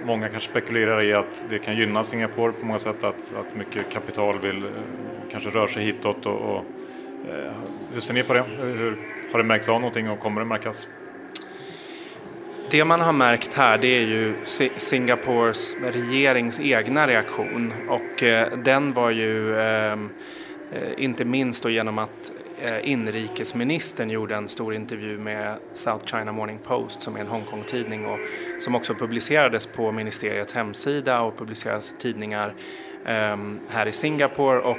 [0.05, 3.89] många kanske spekulerar i att det kan gynna Singapore på många sätt att, att mycket
[3.91, 4.69] kapital vill eh,
[5.31, 6.25] kanske röra sig hitåt.
[6.25, 6.65] Och, och,
[7.29, 7.53] eh,
[7.93, 8.43] hur ser ni på det?
[8.43, 8.97] Hur,
[9.31, 10.87] har det märkts av någonting och kommer det märkas?
[12.71, 14.35] Det man har märkt här det är ju
[14.75, 17.73] Singapores regerings egna reaktion.
[17.89, 20.09] Och eh, den var ju ehm,
[20.71, 26.31] eh, inte minst då genom att eh, inrikesministern gjorde en stor intervju med South China
[26.31, 28.19] Morning Post som är en Hongkong-tidning och
[28.59, 32.53] som också publicerades på ministeriets hemsida och publiceras i tidningar
[33.05, 34.77] ehm, här i Singapore och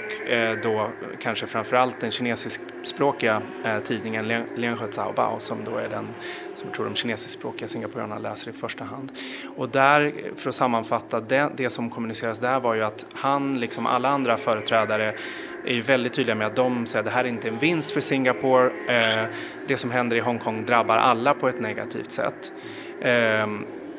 [0.62, 0.88] då
[1.20, 3.43] kanske framförallt den kinesiskspråkiga
[3.84, 6.09] tidningen Lianhe Zaobao som då är den
[6.62, 9.12] som jag tror de kinesiskspråkiga singaporerna läser i första hand.
[9.56, 13.86] Och där, för att sammanfatta, det, det som kommuniceras där var ju att han, liksom
[13.86, 15.14] alla andra företrädare,
[15.66, 17.90] är ju väldigt tydliga med att de säger att det här är inte en vinst
[17.90, 18.66] för Singapore.
[18.66, 19.26] Eh,
[19.68, 22.52] det som händer i Hongkong drabbar alla på ett negativt sätt.
[23.00, 23.46] Eh,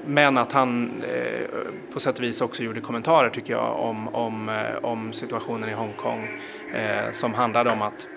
[0.06, 1.48] men att han eh,
[1.94, 5.74] på sätt och vis också gjorde kommentarer tycker jag om, om, eh, om situationen i
[5.74, 6.28] Hongkong
[6.74, 8.08] eh, som handlade om att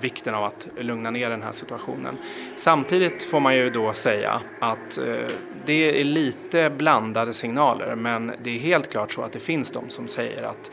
[0.00, 2.18] vikten av att lugna ner den här situationen.
[2.56, 5.04] Samtidigt får man ju då säga att eh,
[5.64, 9.90] det är lite blandade signaler men det är helt klart så att det finns de
[9.90, 10.72] som säger att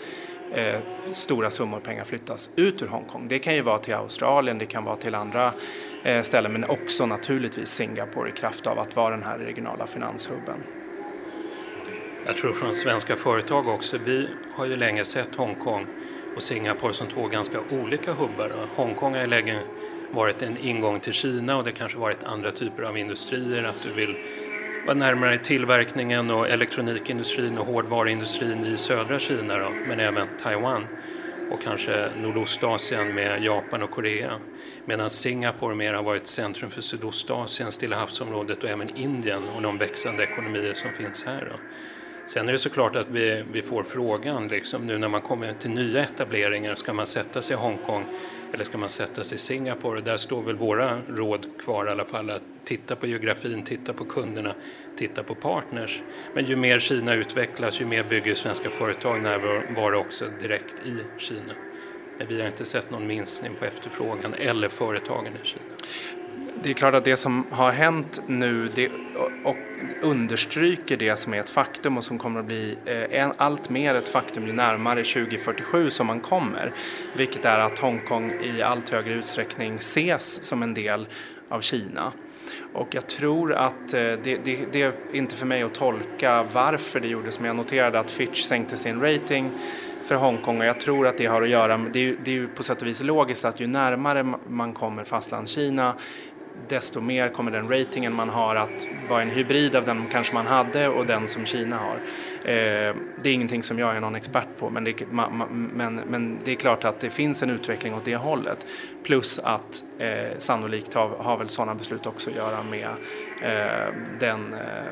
[0.53, 0.79] eh,
[1.11, 3.27] stora summor pengar flyttas ut ur Hongkong.
[3.27, 5.53] Det kan ju vara till Australien, det kan vara till andra
[6.03, 10.63] eh, ställen men också naturligtvis Singapore i kraft av att vara den här regionala finanshubben.
[12.25, 13.97] Jag tror från svenska företag också.
[14.05, 15.87] Vi har ju länge sett Hongkong
[16.35, 18.51] och Singapore som två ganska olika hubbar.
[18.75, 19.59] Hongkong har länge
[20.11, 23.93] varit en ingång till Kina och det kanske varit andra typer av industrier, att du
[23.93, 24.17] vill
[24.85, 30.87] vara närmare tillverkningen och elektronikindustrin och hårdvaruindustrin i södra Kina då, men även Taiwan
[31.51, 34.39] och kanske Nordostasien med Japan och Korea.
[34.85, 39.77] Medan Singapore mer har varit centrum för Sydostasien, Stilla havsområdet och även Indien och de
[39.77, 41.47] växande ekonomier som finns här.
[41.51, 41.59] Då.
[42.27, 45.69] Sen är det såklart att vi, vi får frågan liksom, nu när man kommer till
[45.69, 48.05] nya etableringar, ska man sätta sig i Hongkong
[48.53, 50.01] eller ska man sätta sig i Singapore?
[50.01, 54.05] Där står väl våra råd kvar i alla fall, att titta på geografin, titta på
[54.05, 54.53] kunderna,
[54.97, 56.01] titta på partners.
[56.33, 61.53] Men ju mer Kina utvecklas, ju mer bygger svenska företag närvaro också direkt i Kina.
[62.17, 65.75] Men vi har inte sett någon minskning på efterfrågan eller företagen i Kina
[66.63, 68.91] det är klart att det som har hänt nu det,
[69.43, 69.57] och
[70.01, 74.07] understryker det som är ett faktum och som kommer att bli eh, allt mer ett
[74.07, 76.73] faktum ju närmare 2047 som man kommer.
[77.17, 81.07] Vilket är att Hongkong i allt högre utsträckning ses som en del
[81.49, 82.11] av Kina.
[82.73, 86.99] Och jag tror att eh, det, det, det, är inte för mig att tolka varför
[86.99, 89.51] det gjordes men jag noterade att Fitch sänkte sin rating
[90.03, 92.31] för Hongkong och jag tror att det har att göra med, det är, ju, det
[92.31, 95.93] är ju på sätt och vis logiskt att ju närmare man kommer fastlandskina
[96.67, 100.47] desto mer kommer den ratingen man har att vara en hybrid av den kanske man
[100.47, 101.95] hade och den som Kina har.
[102.51, 106.51] Eh, det är ingenting som jag är någon expert på men det, men, men det
[106.51, 108.67] är klart att det finns en utveckling åt det hållet.
[109.03, 112.89] Plus att eh, sannolikt har, har väl sådana beslut också att göra med
[113.41, 114.91] eh, den eh,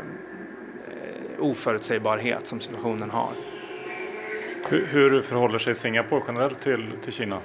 [1.40, 3.34] oförutsägbarhet som situationen har.
[4.70, 7.40] Hur, hur förhåller sig Singapore generellt till, till Kina?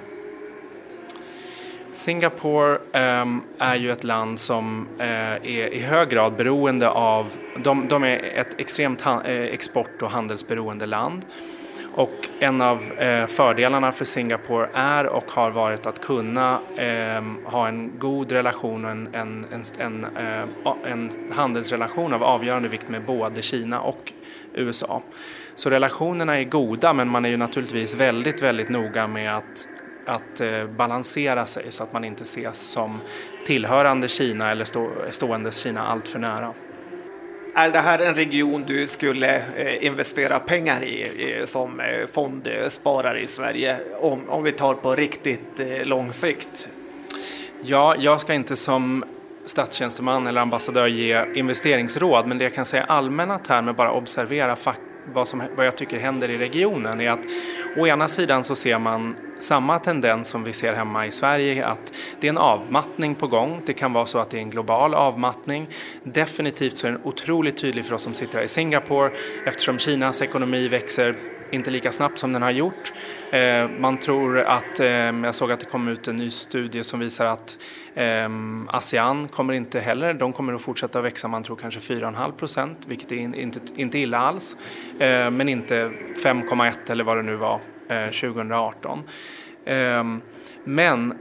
[1.91, 2.77] Singapore
[3.21, 7.27] um, är ju ett land som uh, är i hög grad beroende av,
[7.63, 11.25] de, de är ett extremt han, eh, export och handelsberoende land.
[11.93, 17.67] Och en av uh, fördelarna för Singapore är och har varit att kunna ehm, ha
[17.67, 19.45] en god relation och en, en,
[19.79, 20.07] en,
[20.85, 24.13] en, handelsrelation av avgörande vikt med både Kina och
[24.53, 25.01] USA.
[25.55, 29.67] Så relationerna är goda men man är ju naturligtvis väldigt, väldigt noga med att
[30.09, 32.99] att eh, balansera sig så att man inte ses som
[33.45, 36.53] tillhörande Kina eller stå, ståendes Kina allt för nära.
[37.55, 43.27] Är det här en region du skulle eh, investera pengar i som eh, fondsparare i
[43.27, 46.69] Sverige om, om vi tar på riktigt lång sikt?
[47.61, 49.03] Ja, jag ska inte som
[49.45, 54.55] statstjänsteman eller ambassadör ge investeringsråd men det jag kan säga i allmänna termer bara observera
[55.13, 57.25] vad, som, vad jag tycker händer i regionen är att
[57.77, 61.93] å ena sidan så ser man samma tendens som vi ser hemma i Sverige att
[62.19, 63.61] det är en avmattning på gång.
[63.65, 65.69] Det kan vara så att det är en global avmattning.
[66.03, 69.11] Definitivt så är den otroligt tydlig för oss som sitter här i Singapore
[69.45, 71.15] eftersom Kinas ekonomi växer
[71.51, 72.93] inte lika snabbt som den har gjort.
[73.31, 76.99] Eh, man tror att, eh, jag såg att det kom ut en ny studie som
[76.99, 77.57] visar att
[77.93, 78.29] eh,
[78.67, 83.11] ASEAN kommer inte heller, de kommer att fortsätta växa, man tror kanske 4,5 procent, vilket
[83.11, 84.55] är inte, inte illa alls,
[84.99, 85.91] ehm, men inte
[86.23, 87.59] 5,1 eller vad det nu var
[87.89, 89.03] eh, 2018.
[89.65, 90.21] Ehm,
[90.63, 91.17] men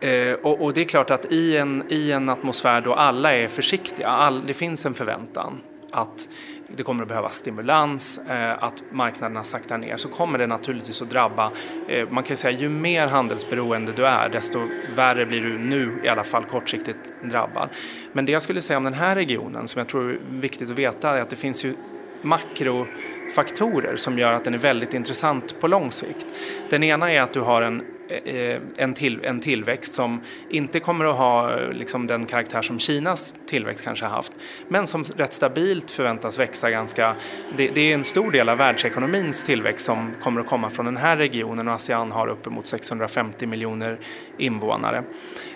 [0.00, 4.08] eh, och, det är klart att i en, i en atmosfär då alla är försiktiga,
[4.08, 6.28] all, det finns en förväntan att
[6.76, 11.10] det kommer att behövas stimulans, eh, att marknaderna saktar ner, så kommer det naturligtvis att
[11.10, 11.52] drabba,
[11.88, 16.08] eh, man kan säga ju mer handelsberoende du är, desto värre blir du nu i
[16.08, 17.68] alla fall kortsiktigt drabbad.
[18.12, 20.78] Men det jag skulle säga om den här regionen, som jag tror är viktigt att
[20.78, 21.74] veta, är att det finns ju
[22.22, 26.26] makrofaktorer som gör att den är väldigt intressant på lång sikt.
[26.70, 31.04] Den ena är att du har en Eh, en, till, en tillväxt som inte kommer
[31.04, 34.32] att ha eh, liksom, den karaktär som Kinas tillväxt kanske har haft,
[34.68, 37.14] men som rätt stabilt förväntas växa ganska...
[37.56, 40.96] Det, det, är en stor del av världsekonomins tillväxt som kommer att komma från den
[40.96, 43.98] här regionen och ASEAN har uppemot 650 miljoner
[44.38, 45.04] invånare.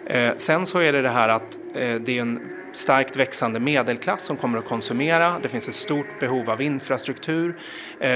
[0.07, 4.25] Eh, sen så är det det här att eh, det är en starkt växande medelklass
[4.25, 5.39] som kommer att konsumera.
[5.43, 7.57] Det finns ett stort behov av infrastruktur.
[8.01, 8.09] Eh,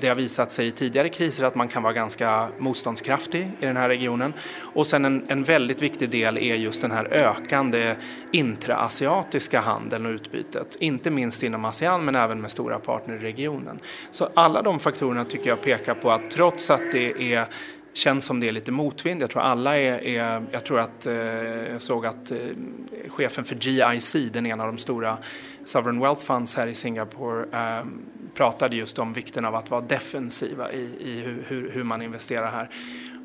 [0.00, 3.76] det har visat sig i tidigare kriser att man kan vara ganska motståndskraftig i den
[3.76, 4.32] här regionen.
[4.58, 7.94] Och sen en, en väldigt viktig del är just den här ökande
[8.32, 10.76] intraasiatiska handeln och utbytet.
[10.80, 13.78] Inte minst inom ASEAN men även med stora partner i regionen.
[14.10, 17.46] Så alla de faktorerna tycker jag pekar på att trots att det är
[17.96, 19.22] känns som det är lite motvind.
[19.22, 22.38] Jag tror alla är, är jag tror att, eh, jag såg att eh,
[23.08, 25.18] chefen för GIC, den ena av de stora
[25.64, 27.86] Sovereign Wealth Funds här i Singapore, eh,
[28.34, 32.50] pratade just om vikten av att vara defensiva i, i hur, hur, hur, man investerar
[32.50, 32.68] här.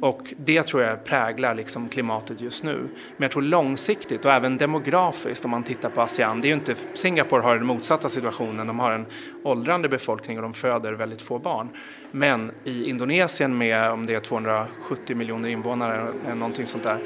[0.02, 2.78] Och det tror jag präglar liksom klimatet just nu.
[3.18, 6.42] Men jag tror långsiktigt och även demografiskt om man tittar på ASEAN.
[6.42, 8.68] Det är ju inte, Singapore har den motsatta situationen.
[8.68, 9.06] De har en
[9.44, 11.70] åldrande befolkning och de föder väldigt få barn.
[12.12, 17.00] Men i Indonesien med om det är 270 miljoner invånare eller någonting sånt där.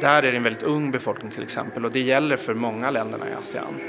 [0.00, 3.30] Där är det en väldigt ung befolkning till exempel och det gäller för många länderna
[3.30, 3.80] i ASEAN.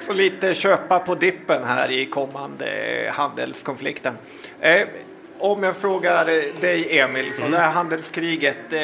[0.00, 2.66] Så lite köpa på dippen här i kommande
[3.14, 4.14] handelskonflikten.
[4.60, 4.88] Eh,
[5.38, 6.24] om jag frågar
[6.60, 7.52] dig Emil, så mm.
[7.52, 8.82] det här handelskriget, eh,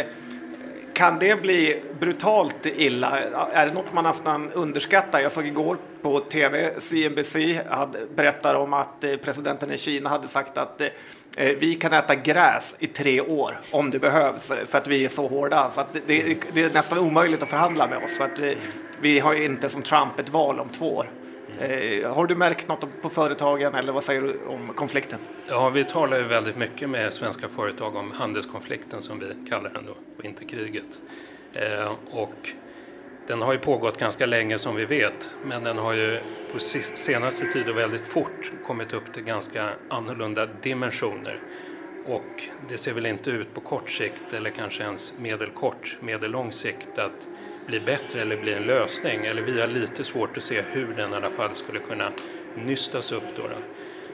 [0.94, 3.18] kan det bli brutalt illa?
[3.52, 5.20] Är det något man nästan underskattar?
[5.20, 7.36] Jag såg igår på tv, CNBC
[7.68, 10.88] hade, berättar om att eh, presidenten i Kina hade sagt att eh,
[11.36, 15.08] eh, vi kan äta gräs i tre år om det behövs för att vi är
[15.08, 15.70] så hårda.
[15.70, 18.56] Så att det, det är nästan omöjligt att förhandla med oss för att vi,
[19.00, 21.08] vi har inte som Trump ett val om två år.
[21.58, 25.18] Eh, har du märkt något på företagen eller vad säger du om konflikten?
[25.48, 29.86] Ja, vi talar ju väldigt mycket med svenska företag om handelskonflikten som vi kallar den
[29.86, 31.00] då, och inte kriget.
[31.54, 32.50] Eh, och
[33.26, 36.20] den har ju pågått ganska länge som vi vet, men den har ju
[36.52, 41.40] på senaste tid och väldigt fort kommit upp till ganska annorlunda dimensioner.
[42.06, 46.98] Och det ser väl inte ut på kort sikt eller kanske ens medelkort, medellång sikt
[46.98, 47.28] att
[47.66, 49.26] bli bättre eller bli en lösning.
[49.26, 52.12] Eller vi har lite svårt att se hur den i alla fall skulle kunna
[52.56, 53.36] nystas upp.
[53.36, 53.56] Då, då.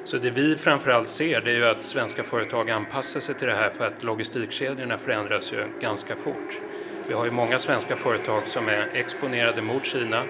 [0.04, 3.54] Så det vi framförallt ser det är ju att svenska företag anpassar sig till det
[3.54, 6.60] här för att logistikkedjorna förändras ju ganska fort.
[7.08, 10.24] Vi har ju många svenska företag som är exponerade mot Kina,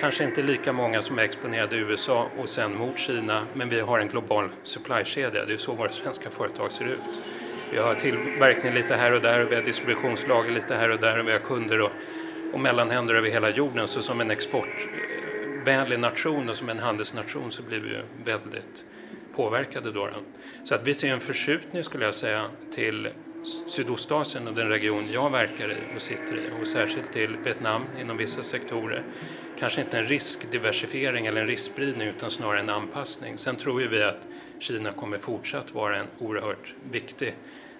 [0.00, 3.80] kanske inte lika många som är exponerade i USA och sen mot Kina, men vi
[3.80, 5.44] har en global supplykedja.
[5.44, 7.22] Det är så våra svenska företag ser ut.
[7.72, 11.18] Vi har tillverkning lite här och där och vi har distributionslager lite här och där
[11.18, 11.90] och vi har kunder och
[12.52, 13.88] och mellanhänder över hela jorden.
[13.88, 18.84] Så som en exportvänlig nation och som en handelsnation så blir vi ju väldigt
[19.36, 20.08] påverkade då.
[20.64, 22.44] Så att vi ser en förskjutning skulle jag säga
[22.74, 23.08] till
[23.66, 28.16] Sydostasien och den region jag verkar i och sitter i och särskilt till Vietnam inom
[28.16, 29.02] vissa sektorer.
[29.58, 33.38] Kanske inte en riskdiversifiering eller en riskspridning utan snarare en anpassning.
[33.38, 34.26] Sen tror ju vi att
[34.58, 37.34] Kina kommer fortsatt vara en oerhört viktig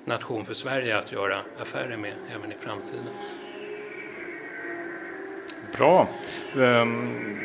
[0.04, 3.06] nation för Sverige att göra affärer med även i framtiden.
[5.76, 6.08] Bra.
[6.56, 7.38] Um,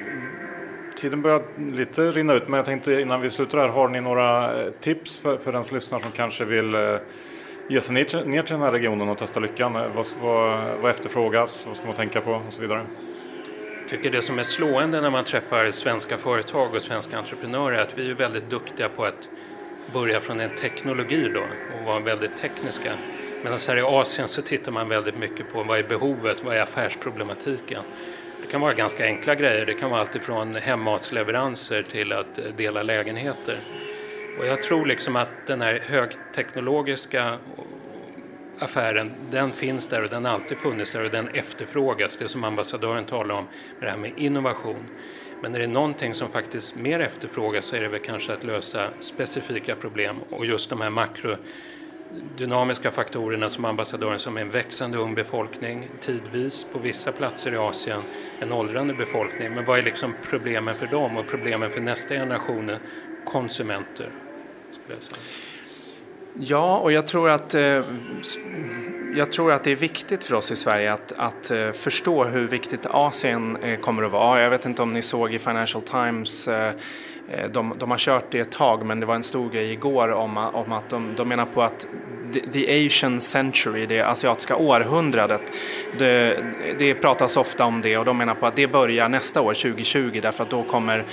[0.95, 4.61] tiden börjar lite rinna ut, men jag tänkte innan vi slutar här, har ni några
[4.61, 6.97] eh, tips för, för den som lyssnar som kanske vill uh,
[7.69, 9.75] ge sig ner till, ner till den här regionen och testa lyckan?
[9.75, 11.65] Eh, vad, vad, vad efterfrågas?
[11.67, 12.85] Vad ska man tänka på och så vidare?
[13.79, 17.81] Jag tycker det som är slående när man träffar svenska företag och svenska entreprenörer är
[17.81, 19.29] att vi är väldigt duktiga på att
[19.93, 22.91] börja från en teknologi då och vara väldigt tekniska.
[23.43, 26.61] Medan här i Asien så tittar man väldigt mycket på vad är behovet, vad är
[26.61, 27.83] affärsproblematiken.
[28.41, 32.83] Det kan vara ganska enkla grejer, det kan vara alltifrån hemmatsleveranser till att eh, dela
[32.83, 33.59] lägenheter.
[34.39, 37.37] Och jag tror liksom att den här högteknologiska
[38.59, 42.43] affären, den finns där och den har alltid funnits där och den efterfrågas, det som
[42.43, 43.47] ambassadören talar om
[43.79, 44.85] med det här med innovation.
[45.41, 48.89] Men är det någonting som faktiskt mer efterfrågas så är det väl kanske att lösa
[48.99, 51.35] specifika problem och just de här makro
[52.37, 58.01] dynamiska faktorerna som ambassadören som en växande ung befolkning, tidvis på vissa platser i Asien
[58.39, 59.53] en åldrande befolkning.
[59.53, 62.71] Men vad är liksom problemen för dem och problemen för nästa generation
[63.25, 64.09] konsumenter?
[66.33, 67.83] Ja, och jag tror att eh,
[69.15, 72.47] jag tror att det är viktigt för oss i Sverige att, att eh, förstå hur
[72.47, 74.41] viktigt Asien eh, kommer att vara.
[74.41, 76.73] Jag vet inte om ni såg i Financial Times Eh,
[77.29, 80.11] Eh, de, de, har kört det ett tag men det var en stor grej igår
[80.11, 81.87] om, om att de, de menar på att
[82.53, 85.41] the Asian century, det asiatiska århundradet,
[85.97, 86.43] det,
[86.79, 90.19] det pratas ofta om det och de menar på att det börjar nästa år, 2020,
[90.21, 91.05] därför att då kommer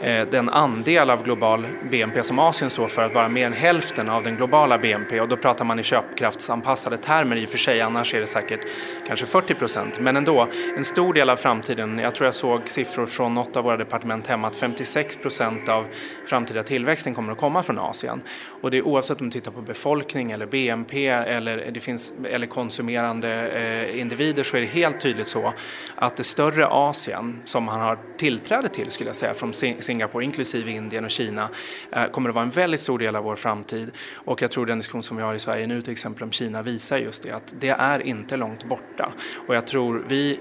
[0.00, 4.08] Eh, den andel av global BNP som Asien står för att vara mer än hälften
[4.08, 7.80] av den globala BNP och då pratar man i köpkraftsanpassade termer i och för sig,
[7.80, 8.60] annars är det säkert
[9.06, 10.00] kanske 40 procent.
[10.00, 13.64] Men ändå, en stor del av framtiden, jag tror jag såg siffror från något av
[13.64, 15.86] våra departement hemma, att 56 procent av
[16.26, 18.20] framtida tillväxten kommer att komma från Asien.
[18.60, 22.46] Och det är oavsett om du tittar på befolkning eller BNP eller, det finns, eller
[22.46, 25.52] konsumerande eh, individer så är det helt tydligt så
[25.94, 29.52] att det större Asien som man har tillträde till skulle jag säga från
[29.88, 31.48] Singapore inklusive Indien och Kina
[31.92, 33.90] eh, kommer att vara en väldigt stor del av vår framtid.
[34.14, 36.62] Och jag tror den diskussion som vi har i Sverige nu till exempel om Kina
[36.62, 39.12] visar just det att det är inte långt borta.
[39.46, 40.40] Och jag tror vi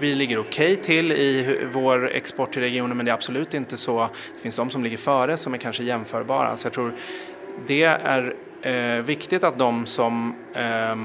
[0.00, 3.76] vi ligger okej okay till i vår export till regionen men det är absolut inte
[3.76, 4.08] så.
[4.34, 6.56] Det finns de som ligger före som är kanske jämförbara.
[6.56, 6.94] Så jag tror
[7.66, 10.96] det är eh, viktigt att de som eh,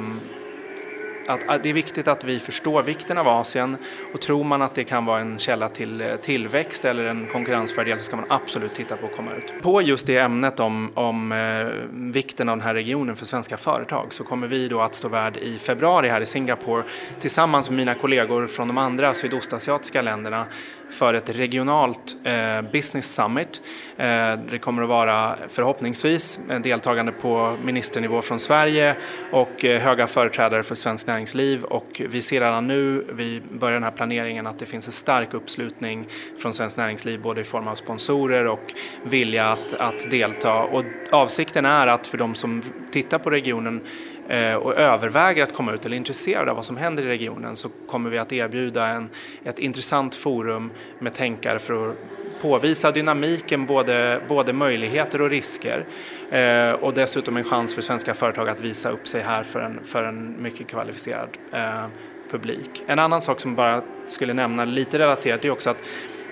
[1.27, 3.77] att, att, det är viktigt att vi förstår vikten av Asien
[4.13, 7.97] och tror man att det kan vara en källa till eh, tillväxt eller en konkurrensfördel
[7.97, 9.53] så ska man absolut titta på att komma ut.
[9.61, 14.13] På just det ämnet om, om eh, vikten av den här regionen för svenska företag
[14.13, 16.83] så kommer vi då att stå värd i februari här i Singapore
[17.19, 20.45] tillsammans med mina kollegor från de andra sydostasiatiska länderna
[20.89, 23.61] för ett regionalt eh, business summit.
[23.97, 28.95] Eh, det kommer att vara förhoppningsvis deltagande på ministernivå från Sverige
[29.31, 33.83] och eh, höga företrädare för svenskt näringsliv och vi ser redan nu, vi börjar den
[33.83, 36.07] här planeringen, att det finns en stark uppslutning
[36.39, 38.73] från svenskt näringsliv både i form av sponsorer och
[39.03, 40.63] vilja att, att delta.
[40.63, 42.61] Och avsikten är att för de som
[42.91, 43.81] tittar på regionen
[44.29, 47.55] Eh, och överväger att komma ut eller är intresserade av vad som händer i regionen
[47.55, 49.09] så kommer vi att erbjuda en,
[49.43, 51.95] ett intressant forum med tänkare för att
[52.41, 55.85] påvisa dynamiken, både, både möjligheter och risker
[56.31, 59.79] eh, och dessutom en chans för svenska företag att visa upp sig här för en,
[59.83, 61.85] för en mycket kvalificerad eh,
[62.31, 62.83] publik.
[62.87, 65.83] En annan sak som bara skulle nämna lite relaterat är också att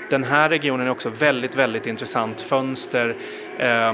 [0.09, 3.15] den här regionen är också väldigt, väldigt intressant fönster
[3.57, 3.93] eh,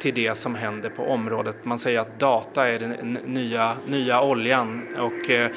[0.00, 1.64] till det som händer på området.
[1.64, 5.50] Man säger att data är den nya, nya oljan och eh,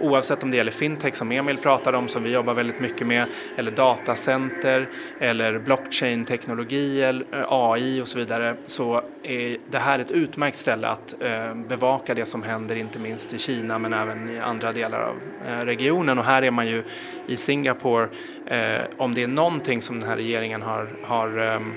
[0.00, 3.26] oavsett om det gäller fintech som Emil pratade om som vi jobbar väldigt mycket med
[3.56, 4.88] eller datacenter
[5.20, 10.88] eller blockchain-teknologi, eller eh, AI och så vidare så är det här ett utmärkt ställe
[10.88, 15.00] att eh, bevaka det som händer inte minst i Kina men även i andra delar
[15.00, 15.16] av
[15.48, 16.82] eh, regionen och här är man ju
[17.26, 18.08] i Singapore
[18.46, 21.74] eh, om det är någonting som den här regeringen har, har ehm,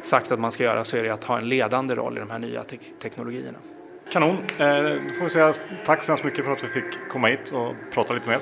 [0.00, 2.30] sagt att man ska göra så är det att ha en ledande roll i de
[2.30, 3.58] här nya te teknologierna.
[4.12, 4.30] Kanon!
[4.30, 4.36] Eh,
[5.08, 5.52] då får vi säga
[5.84, 8.40] tack så hemskt mycket för att vi fick komma hit och prata lite mer.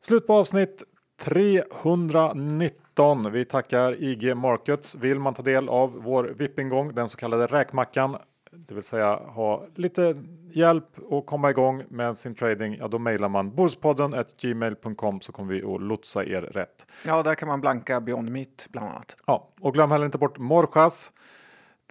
[0.00, 0.82] Slut på avsnitt
[1.24, 3.32] 319.
[3.32, 4.94] Vi tackar IG Markets.
[4.94, 8.16] Vill man ta del av vår VIP-ingång, den så kallade räkmackan,
[8.56, 10.16] det vill säga ha lite
[10.50, 15.54] hjälp och komma igång med sin trading, ja då mejlar man borspodden gmail.com så kommer
[15.54, 16.86] vi att lotsa er rätt.
[17.06, 19.16] Ja, där kan man blanka Beyond Meat bland annat.
[19.26, 21.12] Ja, och glöm heller inte bort Morjas.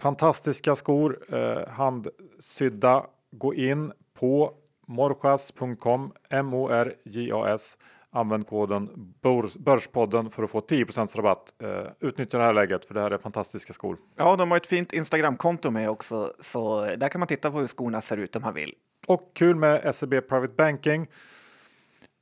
[0.00, 3.06] Fantastiska skor, eh, handsydda.
[3.30, 4.52] Gå in på
[4.86, 7.76] morjas.com, M-O-R-J-A-S
[8.16, 9.14] Använd koden
[9.58, 10.86] Börspodden för att få 10
[11.16, 11.54] rabatt.
[11.62, 11.68] Uh,
[12.00, 13.98] utnyttja det här läget för det här är fantastiska skor.
[14.16, 17.66] Ja, de har ett fint Instagramkonto med också, så där kan man titta på hur
[17.66, 18.74] skorna ser ut om man vill.
[19.06, 21.06] Och kul med SEB Private Banking.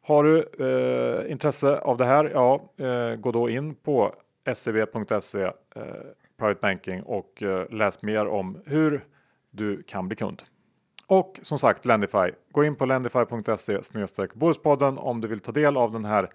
[0.06, 2.30] Har du uh, intresse av det här?
[2.34, 4.14] Ja, uh, gå då in på
[4.54, 5.50] seb.se
[6.38, 9.04] Private Banking och läs mer om hur
[9.50, 10.42] du kan bli kund.
[11.06, 12.30] Och som sagt Lendify.
[12.52, 13.78] Gå in på lendify.se
[14.34, 16.30] Börspodden om du vill ta del av den här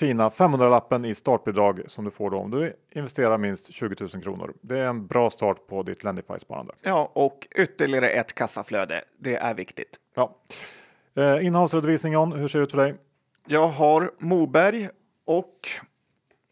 [0.00, 4.54] fina 500-lappen i startbidrag som du får då om du investerar minst 20 000 kronor.
[4.60, 6.72] Det är en bra start på ditt Lendify-sparande.
[6.82, 9.04] Ja, och ytterligare ett kassaflöde.
[9.18, 9.96] Det är viktigt.
[10.14, 10.36] Ja.
[11.16, 12.94] Eh, Innehavsredovisning John, hur ser det ut för dig?
[13.46, 14.88] Jag har Moberg
[15.26, 15.68] och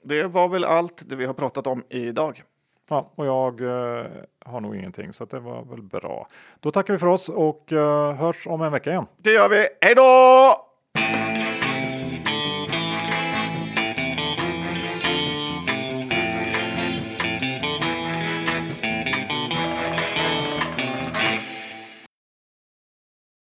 [0.05, 2.43] det var väl allt det vi har pratat om idag.
[2.91, 4.07] Ja, och jag eh,
[4.45, 6.29] har nog ingenting så det var väl bra.
[6.61, 9.07] Då tackar vi för oss och eh, hörs om en vecka igen.
[9.17, 9.67] Det gör vi.
[9.81, 10.70] Hej då!